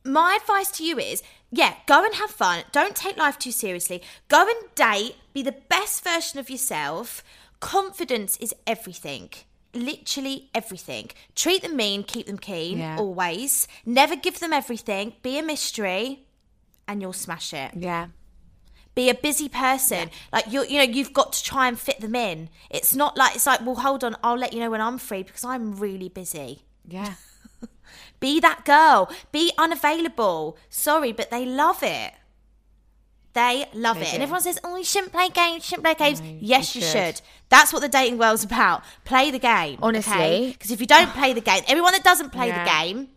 [0.03, 2.63] my advice to you is, yeah, go and have fun.
[2.71, 4.01] Don't take life too seriously.
[4.27, 5.15] Go and date.
[5.33, 7.23] Be the best version of yourself.
[7.59, 9.29] Confidence is everything.
[9.73, 11.11] Literally everything.
[11.35, 12.97] Treat them mean, keep them keen, Yeah.
[12.97, 13.67] always.
[13.85, 15.13] Never give them everything.
[15.21, 16.25] Be a mystery,
[16.89, 18.07] and you'll smash it yeah.
[18.95, 22.15] be a busy person like you you know you've got to try and fit them
[22.15, 24.97] in it's not like it's like well hold on i'll let you know when i'm
[24.97, 27.13] free because i'm really busy Yeah.
[28.19, 32.13] be that girl be unavailable sorry but they love it
[33.33, 34.13] they love They it do.
[34.15, 37.15] and everyone says oh you shouldn't play games shouldn't play games yes you you should.
[37.17, 37.21] should.
[37.49, 40.49] that's what the dating world's about play the game Honestly.
[40.51, 42.63] because if you don't play the game everyone that doesn't play Yeah.
[42.63, 43.09] the game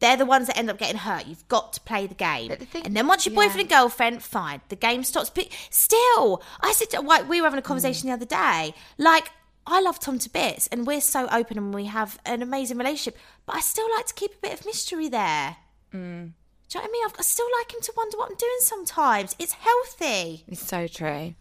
[0.00, 1.26] they're the ones that end up getting hurt.
[1.26, 2.48] You've got to play the game.
[2.48, 3.40] The thing- and then once your yeah.
[3.40, 5.30] boyfriend and girlfriend, fine, the game stops.
[5.30, 8.74] But still, I said, to- like, we were having a conversation the other day.
[8.98, 9.30] Like,
[9.66, 13.18] I love Tom to bits, and we're so open, and we have an amazing relationship.
[13.46, 15.56] But I still like to keep a bit of mystery there.
[15.94, 16.32] Mm.
[16.68, 17.04] Do you know what I mean?
[17.06, 19.36] I've, I still like him to wonder what I'm doing sometimes.
[19.38, 20.44] It's healthy.
[20.48, 21.34] It's so true.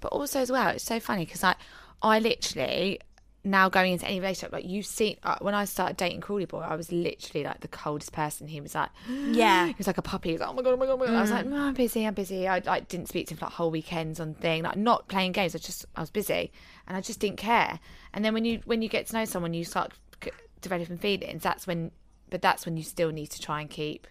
[0.00, 1.54] But also as well, it's so funny because I,
[2.02, 2.98] I literally
[3.42, 6.60] now going into any relationship, like you see, uh, when I started dating Crawley Boy,
[6.60, 8.48] I was literally like the coldest person.
[8.48, 9.66] He was like, Yeah.
[9.68, 10.28] he was like a puppy.
[10.30, 11.14] He was like, oh my god, oh my god, oh my god.
[11.14, 12.46] I was like, no, I'm busy, I'm busy.
[12.46, 15.32] I like didn't speak to him for like whole weekends on thing, like not playing
[15.32, 15.54] games.
[15.54, 16.52] I just I was busy,
[16.86, 17.80] and I just didn't care.
[18.12, 19.92] And then when you when you get to know someone, you start
[20.60, 21.42] developing feelings.
[21.42, 21.90] That's when,
[22.28, 24.06] but that's when you still need to try and keep,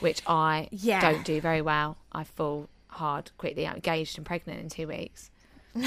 [0.00, 1.00] which I Yeah.
[1.00, 1.96] don't do very well.
[2.12, 3.66] I fall hard quickly.
[3.66, 5.30] I'm engaged and pregnant in two weeks.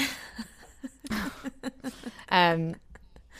[2.28, 2.76] um,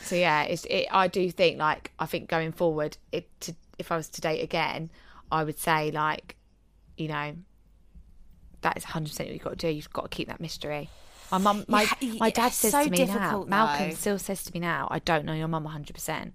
[0.03, 0.87] so yeah, it's it.
[0.91, 4.43] I do think like I think going forward, it to, if I was to date
[4.43, 4.91] again,
[5.31, 6.37] I would say like,
[6.97, 7.35] you know,
[8.63, 9.69] that is 100 percent what you've got to do.
[9.69, 10.89] You've got to keep that mystery.
[11.31, 13.07] My mum, my Yeah, my dad says so to me now.
[13.07, 15.95] difficult, Malcolm still says to me now, I don't know your mum 100.
[15.95, 16.35] percent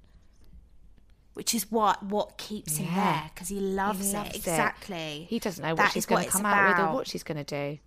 [1.33, 2.95] Which is what what keeps him Yeah.
[2.95, 4.37] there because he loves, loves it it.
[4.37, 5.27] exactly.
[5.29, 7.43] He doesn't know what That she's going to come out with or what she's going
[7.43, 7.79] to do.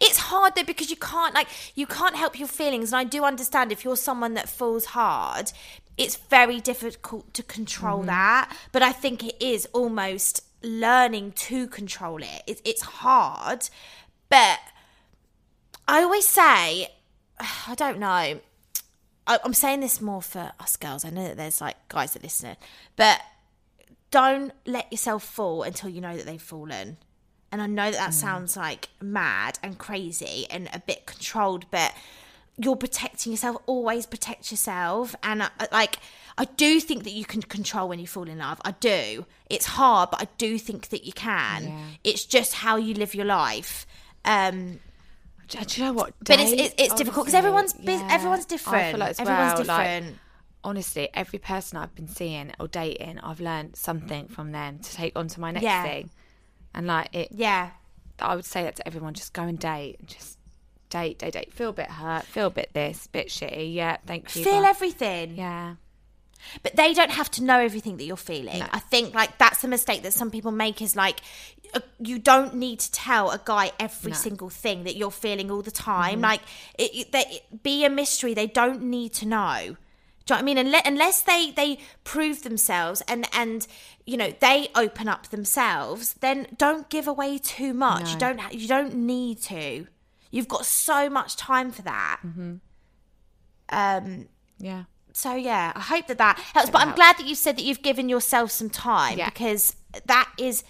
[0.00, 3.24] It's hard though because you can't like you can't help your feelings, and I do
[3.24, 5.52] understand if you're someone that falls hard,
[5.96, 8.06] it's very difficult to control Mm-hmm.
[8.06, 8.56] that.
[8.72, 12.42] But I think it is almost learning to control it.
[12.46, 13.68] It's it's hard,
[14.28, 14.58] but
[15.86, 16.88] I always say,
[17.68, 18.40] I don't know.
[19.26, 21.04] I, I'm saying this more for us girls.
[21.04, 22.56] I know that there's like guys that listen,
[22.96, 23.20] but
[24.10, 26.98] don't let yourself fall until you know that they've fallen.
[27.54, 28.14] And I know that that mm.
[28.14, 31.94] sounds like mad and crazy and a bit controlled, but
[32.58, 33.58] you're protecting yourself.
[33.66, 35.14] Always protect yourself.
[35.22, 35.98] And I, I- like,
[36.36, 38.60] I do think that you can control when you fall in love.
[38.64, 39.24] I do.
[39.48, 41.72] It's hard, but I do think that you can.
[42.02, 43.86] It's just how you live your life.
[44.24, 44.80] Um,
[45.46, 46.12] Do you know what?
[46.18, 48.98] But it's- Date, it's- it's difficult 'cause honestly, everyone's bus- everyone's I feel different.
[48.98, 50.18] like Everyone's well, like, different.
[50.64, 55.16] honestly, every person I've been seeing or dating, I've learned something from them to take
[55.16, 55.84] on to my next Yeah.
[55.84, 56.10] thing.
[56.74, 57.70] And like it, yeah.
[58.18, 60.38] I would say that to everyone: just go and date, and just
[60.90, 61.52] date, date, date.
[61.52, 63.74] Feel a bit hurt, feel a bit this, bit shitty.
[63.74, 64.44] Yeah, thank you.
[64.44, 64.68] Feel bye.
[64.68, 65.36] everything.
[65.36, 65.74] Yeah,
[66.62, 68.62] but they don't have to know everything that you're feeling.
[68.62, 71.20] I think like that's the mistake that some people make is like
[71.98, 75.70] you don't need to tell a guy every single thing that you're feeling all the
[75.70, 75.90] mm-hmm.
[75.90, 76.20] time.
[76.20, 76.40] Like
[76.78, 78.34] it, it, they, be a mystery.
[78.34, 79.76] They don't need to know.
[80.26, 80.58] Do you know what I mean?
[80.58, 83.66] Unless, unless they they prove themselves and and
[84.06, 88.12] you know they open up themselves, then don't give away too much.
[88.12, 89.86] You don't you don't need to.
[90.30, 92.20] You've got so much time for that.
[93.68, 94.84] Um, yeah.
[95.12, 96.70] so yeah, I hope that that helps.
[96.70, 99.30] But I'm glad that you said that you've given yourself some time Yeah.
[99.30, 100.64] because that is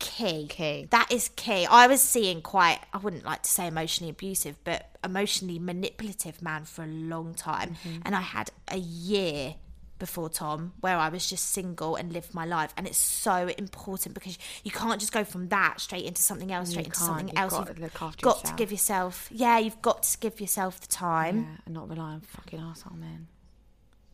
[0.00, 0.46] key.
[0.48, 0.88] Key.
[0.90, 1.66] That is key.
[1.66, 6.64] I was seeing quite, I wouldn't like to say emotionally abusive, but emotionally manipulative man
[6.64, 8.00] for a long time, Mm-hmm.
[8.04, 9.54] and I had a year
[9.98, 14.14] before Tom where I was just single and lived my life, and it's so important
[14.14, 17.36] because you can't just go from that straight into something else, straight into something You've
[17.38, 17.52] else.
[17.52, 21.40] got You've to got to give yourself, yeah, you've got to give yourself the time.
[21.40, 23.26] Yeah, and not rely on fucking arsehole men.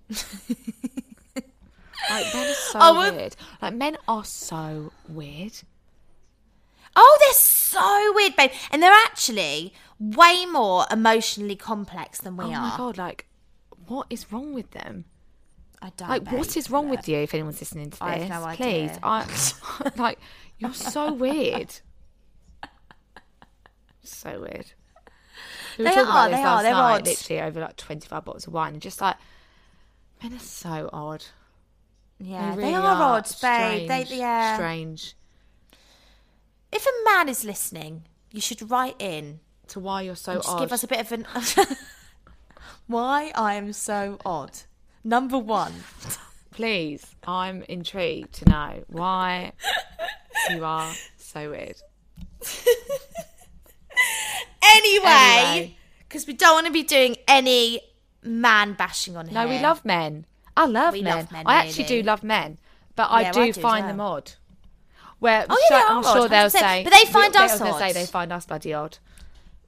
[2.10, 3.36] like men are so Oh, weird.
[3.62, 5.52] Like men are so weird.
[6.96, 8.50] Oh, they're so weird, babe.
[8.70, 12.60] And they're actually way more emotionally complex than we oh are.
[12.60, 13.26] my god, like
[13.86, 15.04] what is wrong with them?
[15.82, 18.00] I don't Like what is wrong with you if anyone's listening to this?
[18.02, 18.98] I have no Please.
[19.02, 19.26] I
[19.96, 20.18] like
[20.58, 21.74] you're so weird.
[24.02, 24.66] So weird.
[25.78, 25.94] We They are,
[26.28, 27.06] this they are, they're night, odd.
[27.06, 29.16] literally over like twenty five bottles of wine and just like
[30.22, 31.24] men are so odd.
[32.18, 33.26] Yeah, they, really are, odd, babe.
[33.26, 34.56] Strange, They, yeah.
[34.56, 35.14] Strange.
[36.76, 39.40] If a man is listening, you should write in.
[39.68, 40.60] To why you're so just odd.
[40.60, 41.26] give us a bit of an.
[42.86, 44.52] Why I am so odd.
[45.02, 45.72] Number one.
[46.52, 49.52] Please, I'm intrigued to know why
[50.50, 51.76] you are so weird.
[54.76, 55.76] Anyway, Anyway.
[56.06, 57.80] because we don't want to be doing any
[58.22, 59.34] man bashing on here.
[59.34, 60.26] No, we love men.
[60.56, 61.16] I love We men.
[61.16, 62.58] love men, I actually do love men,
[62.94, 63.92] but I Yeah, do I do find well.
[63.92, 64.32] them odd.
[65.18, 67.88] Where Oh, yeah, I'm sure odd, they'll say, But they find us I gonna say
[67.90, 67.94] odd.
[67.94, 68.98] they find us bloody odd.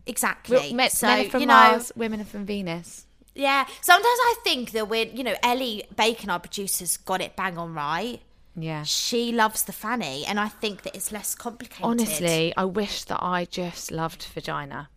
[0.07, 0.73] exactly.
[0.73, 3.07] Men, so men are from you know, Mars, women are from Venus.
[3.35, 7.57] Yeah, sometimes I think that we're, you know, Ellie Bacon, our producer's got it bang
[7.57, 8.21] on right.
[8.57, 8.83] Yeah.
[8.83, 11.85] She loves the fanny, and I think that it's less complicated.
[11.85, 14.89] Honestly, I wish that I just loved vagina.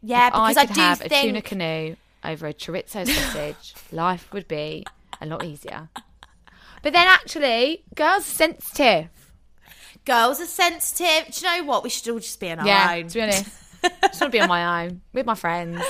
[0.00, 4.32] yeah, If because I, could do have a tuna canoe over a chorizo sausage, life
[4.32, 4.84] would be
[5.20, 5.88] a lot easier.
[6.82, 9.08] But then actually, girls are sensitive.
[10.04, 11.32] Girls are sensitive.
[11.34, 11.82] Do you know what?
[11.82, 13.08] We should all just be on our Yeah, own.
[13.08, 13.44] to be honest.
[13.82, 15.82] just want to be on my own with my friends.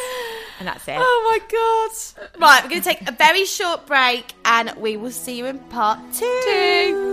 [0.58, 0.96] and that's it.
[0.98, 2.40] Oh my god.
[2.40, 5.58] Right, we're going to take a very short break and we will see you in
[5.58, 7.04] part two.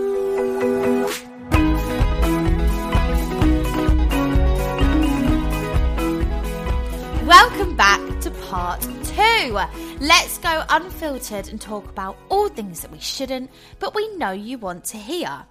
[7.25, 9.57] Welcome back to part two.
[9.99, 13.49] Let's go unfiltered and talk about all things that we shouldn't,
[13.79, 15.45] but we know you want to hear.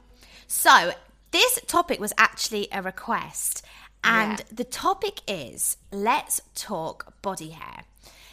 [0.48, 0.92] So,
[1.30, 3.62] this topic was actually a request,
[4.02, 4.44] and Yeah.
[4.50, 7.84] the topic is let's talk body hair.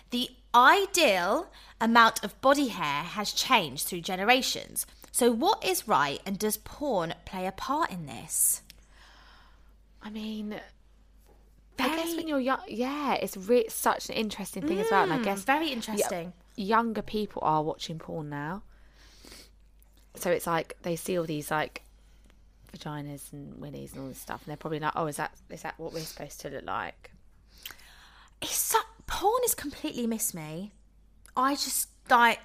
[0.09, 4.85] The ideal amount of body hair has changed through generations.
[5.11, 8.61] So, what is right, and does porn play a part in this?
[10.01, 10.59] I mean,
[11.79, 15.03] I guess when you're young, yeah, it's re- such an interesting thing as well.
[15.03, 16.33] And I guess Mm, very interesting.
[16.55, 18.63] younger people are watching porn now,
[20.15, 21.83] so it's like they see all these like
[22.73, 25.61] vaginas and willies and all this stuff, and they're probably like, "Oh, is that is
[25.61, 27.11] that what we're supposed to look like?"
[28.41, 30.73] it's so, porn has completely missed me.
[31.35, 32.39] I just like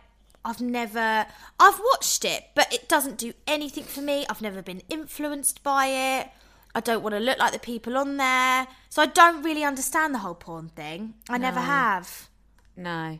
[0.44, 1.26] I've never
[1.60, 4.26] I've watched it, but it doesn't do anything for me.
[4.28, 6.30] I've never been influenced by it.
[6.74, 8.66] I don't want to look like the people on there.
[8.88, 11.14] So I don't really understand the whole porn thing.
[11.28, 12.28] I never have.
[12.76, 13.18] No,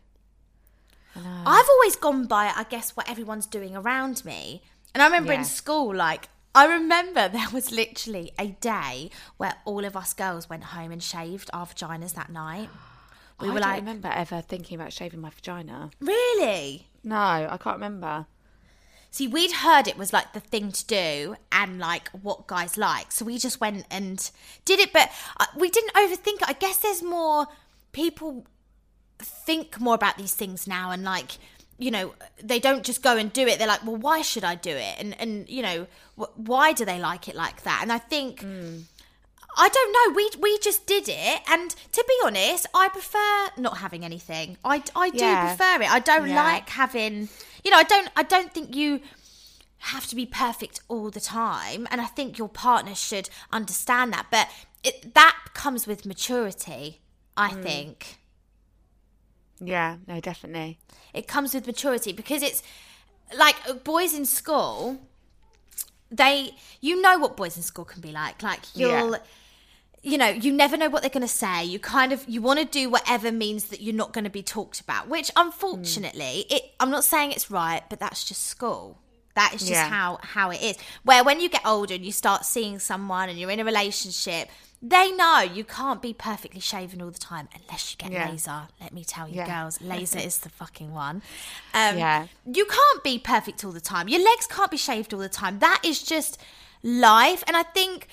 [1.14, 4.62] I've always gone by, I guess, what everyone's doing around me.
[4.94, 9.84] And I remember in school, like, I remember there was literally a day where all
[9.84, 12.68] of us girls went home and shaved our vaginas that night.
[13.40, 15.90] We I were don't like, remember ever thinking about shaving my vagina.
[16.00, 16.86] really?
[17.03, 18.26] No, I can't remember.
[19.11, 23.12] See, we'd heard it was like the thing to do and like what guys like.
[23.12, 24.30] So we just went and
[24.64, 26.48] did it, but uh, we didn't overthink it.
[26.48, 27.46] I guess there's more
[27.92, 28.46] people
[29.18, 31.32] think more about these things now and like,
[31.82, 33.58] you know, they don't just go and do it.
[33.58, 34.94] They're like, well, why should I do it?
[34.98, 35.86] And, and you know,
[36.18, 37.80] wh- why do they like it like that?
[37.82, 38.44] And I think.
[39.54, 40.14] I don't know.
[40.16, 44.56] We we just did it, and to be honest, I prefer not having anything.
[44.64, 45.54] I, I do Yeah.
[45.54, 45.90] prefer it.
[45.92, 46.42] I don't Yeah.
[46.42, 47.28] like having.
[47.62, 48.08] You know, I don't.
[48.16, 49.00] I don't think you
[49.94, 54.28] have to be perfect all the time, and I think your partner should understand that.
[54.30, 54.48] But
[54.82, 57.02] it, that comes with maturity.
[57.36, 57.62] I Mm.
[57.62, 58.18] think
[59.64, 60.78] Yeah, no, definitely.
[61.14, 62.62] it comes with maturity because it's
[63.38, 64.98] like uh, boys in school.
[66.10, 68.42] They, you know what boys in school can be like.
[68.42, 69.12] Like you'll.
[69.12, 69.18] Yeah.
[70.02, 71.64] you know, you never know what they're going to say.
[71.64, 74.42] You kind of you want to do whatever means that you're not going to be
[74.42, 75.08] talked about.
[75.08, 76.62] Which, unfortunately, it.
[76.80, 78.98] I'm not saying it's right, but that's just school.
[79.36, 79.88] That is just Yeah.
[79.88, 80.76] how how it is.
[81.04, 84.50] Where when you get older and you start seeing someone and you're in a relationship,
[84.84, 88.28] they know you can't be perfectly shaven all the time unless you get Yeah.
[88.28, 88.62] laser.
[88.80, 89.46] Let me tell you, Yeah.
[89.46, 91.22] girls, laser is the fucking one.
[91.72, 92.26] Um, Yeah.
[92.44, 94.08] you can't be perfect all the time.
[94.08, 95.60] Your legs can't be shaved all the time.
[95.60, 96.36] That is just
[96.82, 97.44] life.
[97.46, 98.08] And I think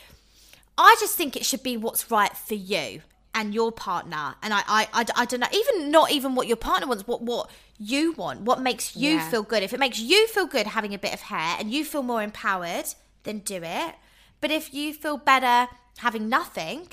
[0.78, 3.01] I just think it should be what's right for you
[3.34, 4.36] and your partner.
[4.41, 7.22] And I, I, I, I don't know, even not even what your partner wants, what,
[7.22, 9.30] what you want, what makes you Yeah.
[9.30, 9.61] feel good.
[9.63, 12.22] If it makes you feel good having a bit of hair and you feel more
[12.24, 12.86] empowered,
[13.24, 13.95] then do it.
[14.39, 15.67] But if you feel better
[16.00, 16.88] having nothing,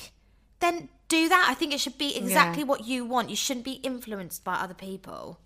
[0.61, 1.47] then do that.
[1.49, 3.31] I think it should be exactly what you want.
[3.31, 5.39] You shouldn't be influenced by other people.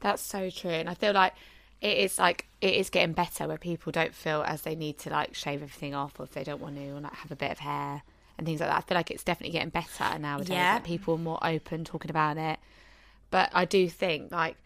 [0.00, 1.34] That's so true, and I feel like
[1.80, 5.10] it is like it is getting better where people don't feel as they need to
[5.10, 7.50] like shave everything off, or if they don't want to, or like have a bit
[7.50, 8.02] of hair
[8.38, 8.78] and things like that.
[8.78, 10.50] I feel like it's definitely getting better nowadays.
[10.50, 10.74] Yeah.
[10.74, 12.58] Like people are more open talking about it.
[13.30, 14.56] But I do think like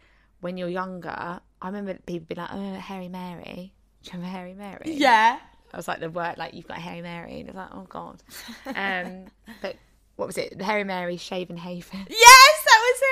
[0.40, 3.72] when you're younger, I remember people being like, "Oh, Harry Mary."
[4.02, 4.92] Do you remember Harry Mary?
[4.94, 5.38] Yeah.
[5.72, 7.86] I was like the word like you've got Harry Mary, and I was like, oh
[7.88, 8.22] god.
[8.74, 9.26] Um,
[9.62, 9.76] but
[10.16, 10.60] what was it?
[10.62, 12.06] Harry Mary Shaven Haven.
[12.08, 13.02] Yes, that was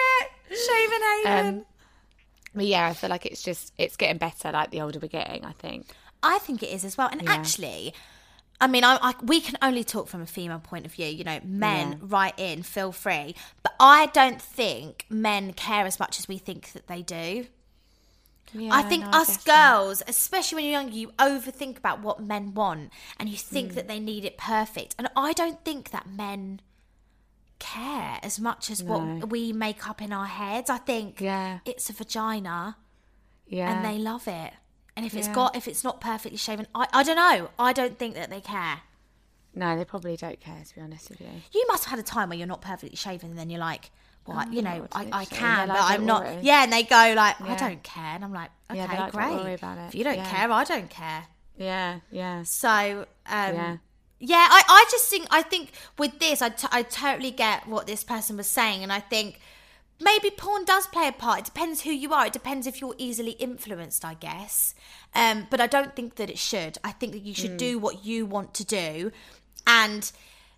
[0.51, 0.59] it.
[0.67, 1.01] Shaven
[1.35, 1.59] Haven.
[1.59, 1.67] Um,
[2.55, 4.53] but yeah, I feel like it's just it's getting better.
[4.53, 5.87] Like the older we're getting, I think.
[6.23, 7.09] I think it is as well.
[7.11, 7.93] And actually,
[8.61, 11.07] I mean, I, I, we can only talk from a female point of view.
[11.07, 11.99] You know, men Yeah.
[12.01, 13.35] write in, feel free.
[13.63, 17.47] But I don't think men care as much as we think that they do.
[18.55, 22.55] Yeah, I think no, us girls, especially when you're younger, you overthink about what men
[22.55, 23.75] want and you think Hmm.
[23.77, 24.95] that they need it perfect.
[24.99, 26.61] And I don't think that men
[27.59, 28.93] care as much as No.
[28.99, 30.69] what we make up in our heads.
[30.71, 31.61] I think Yeah.
[31.65, 32.77] it's a vagina
[33.47, 34.55] Yeah, and they love it.
[34.97, 35.35] And if it's Yeah.
[35.35, 37.51] got if it's not perfectly shaven, I, I don't know.
[37.59, 38.83] I don't think that they care.
[39.57, 40.65] no, they probably don't care.
[40.65, 41.29] To be honest with you.
[41.53, 43.91] You must have had a time where you're not perfectly shaven and then you're like,
[44.27, 46.83] well, I- you know, I, I can, They're but I'm "Don't worry." Yeah, and they
[46.83, 49.35] go like, I don't care, and I'm like, okay, Yeah, like, "Don't great.
[49.35, 50.31] worry about it." If you don't Yeah.
[50.31, 51.25] care, I don't care.
[51.57, 53.77] Yeah, yeah, So, um, Yeah.
[54.19, 57.87] yeah, I, I just think I think with this, I, t- I totally get what
[57.87, 59.39] this person was saying, and I think
[60.01, 61.39] maybe porn does play a part.
[61.41, 62.27] It depends who you are.
[62.27, 64.75] It depends if you're easily influenced, I guess.
[65.15, 66.79] Um, but I don't think that it should.
[66.83, 67.57] I think that you should Hmm.
[67.69, 69.13] do what you want to do,
[69.67, 70.11] and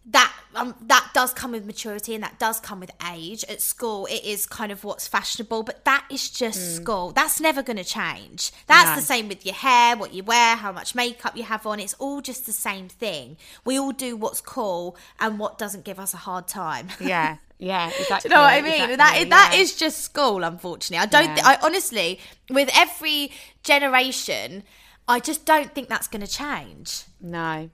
[0.09, 3.44] that um, that does come with maturity and that does come with age.
[3.48, 7.11] At school, it is kind of what's fashionable, but that is just school.
[7.12, 8.52] That's never going to change.
[8.66, 8.96] That's No.
[8.96, 11.80] the same with your hair, what you wear, how much makeup you have on.
[11.80, 13.36] It's all just the same thing.
[13.64, 16.88] We all do what's cool and what doesn't give us a hard time.
[17.00, 18.28] Yeah, yeah, exactly.
[18.30, 18.72] Do you know what I mean?
[18.90, 19.61] exactly, that is, that yeah.
[19.61, 21.02] is just school, unfortunately.
[21.02, 21.24] I don't.
[21.24, 21.34] Yeah.
[21.34, 23.32] thi- I honestly, with every
[23.62, 24.62] generation,
[25.09, 27.02] I just don't think that's going to change.
[27.20, 27.70] No,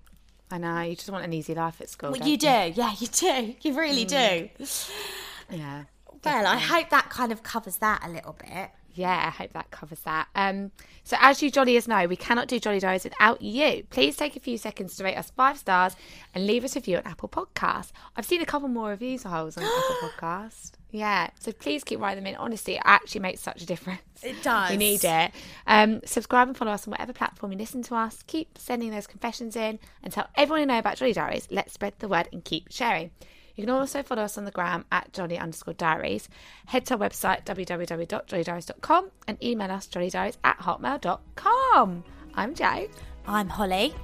[0.52, 0.82] I know.
[0.82, 2.10] You just want an easy life at school.
[2.10, 4.50] Well, don't you do, yeah, you do, you really mm.
[4.58, 5.56] do.
[5.56, 5.84] Yeah.
[6.24, 8.70] Well, I hope that kind of covers that a little bit.
[8.94, 10.28] Yeah, I hope that covers that.
[10.34, 10.70] Um,
[11.04, 13.84] so, as you jolliers know, we cannot do Jolly Diaries without you.
[13.90, 15.96] Please take a few seconds to rate us five stars
[16.34, 17.92] and leave us a review on Apple Podcasts.
[18.16, 20.72] I've seen a couple more reviews holes on Apple Podcast.
[20.90, 22.38] Yeah, so please keep writing them in.
[22.38, 24.02] Honestly, it actually makes such a difference.
[24.22, 24.70] It does.
[24.70, 25.30] We need it.
[25.66, 28.22] Um, subscribe and follow us on whatever platform you listen to us.
[28.26, 31.48] Keep sending those confessions in and tell everyone you know about Jolly Diaries.
[31.50, 33.10] Let's spread the word and keep sharing.
[33.54, 36.28] You can also follow us on the gram at Jolly underscore diaries.
[36.66, 42.04] Head to our website www.jollydiaries.com and email us jollydiaries at hotmail.com.
[42.34, 42.88] I'm Jo.
[43.26, 43.94] I'm Holly.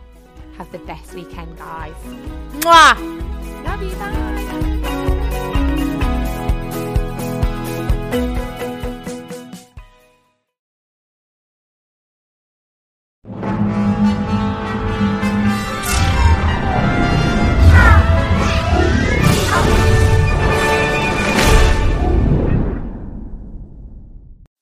[0.57, 1.95] Have the best weekend, guys.
[2.61, 3.65] Mwah!
[3.65, 4.95] Love you, bye.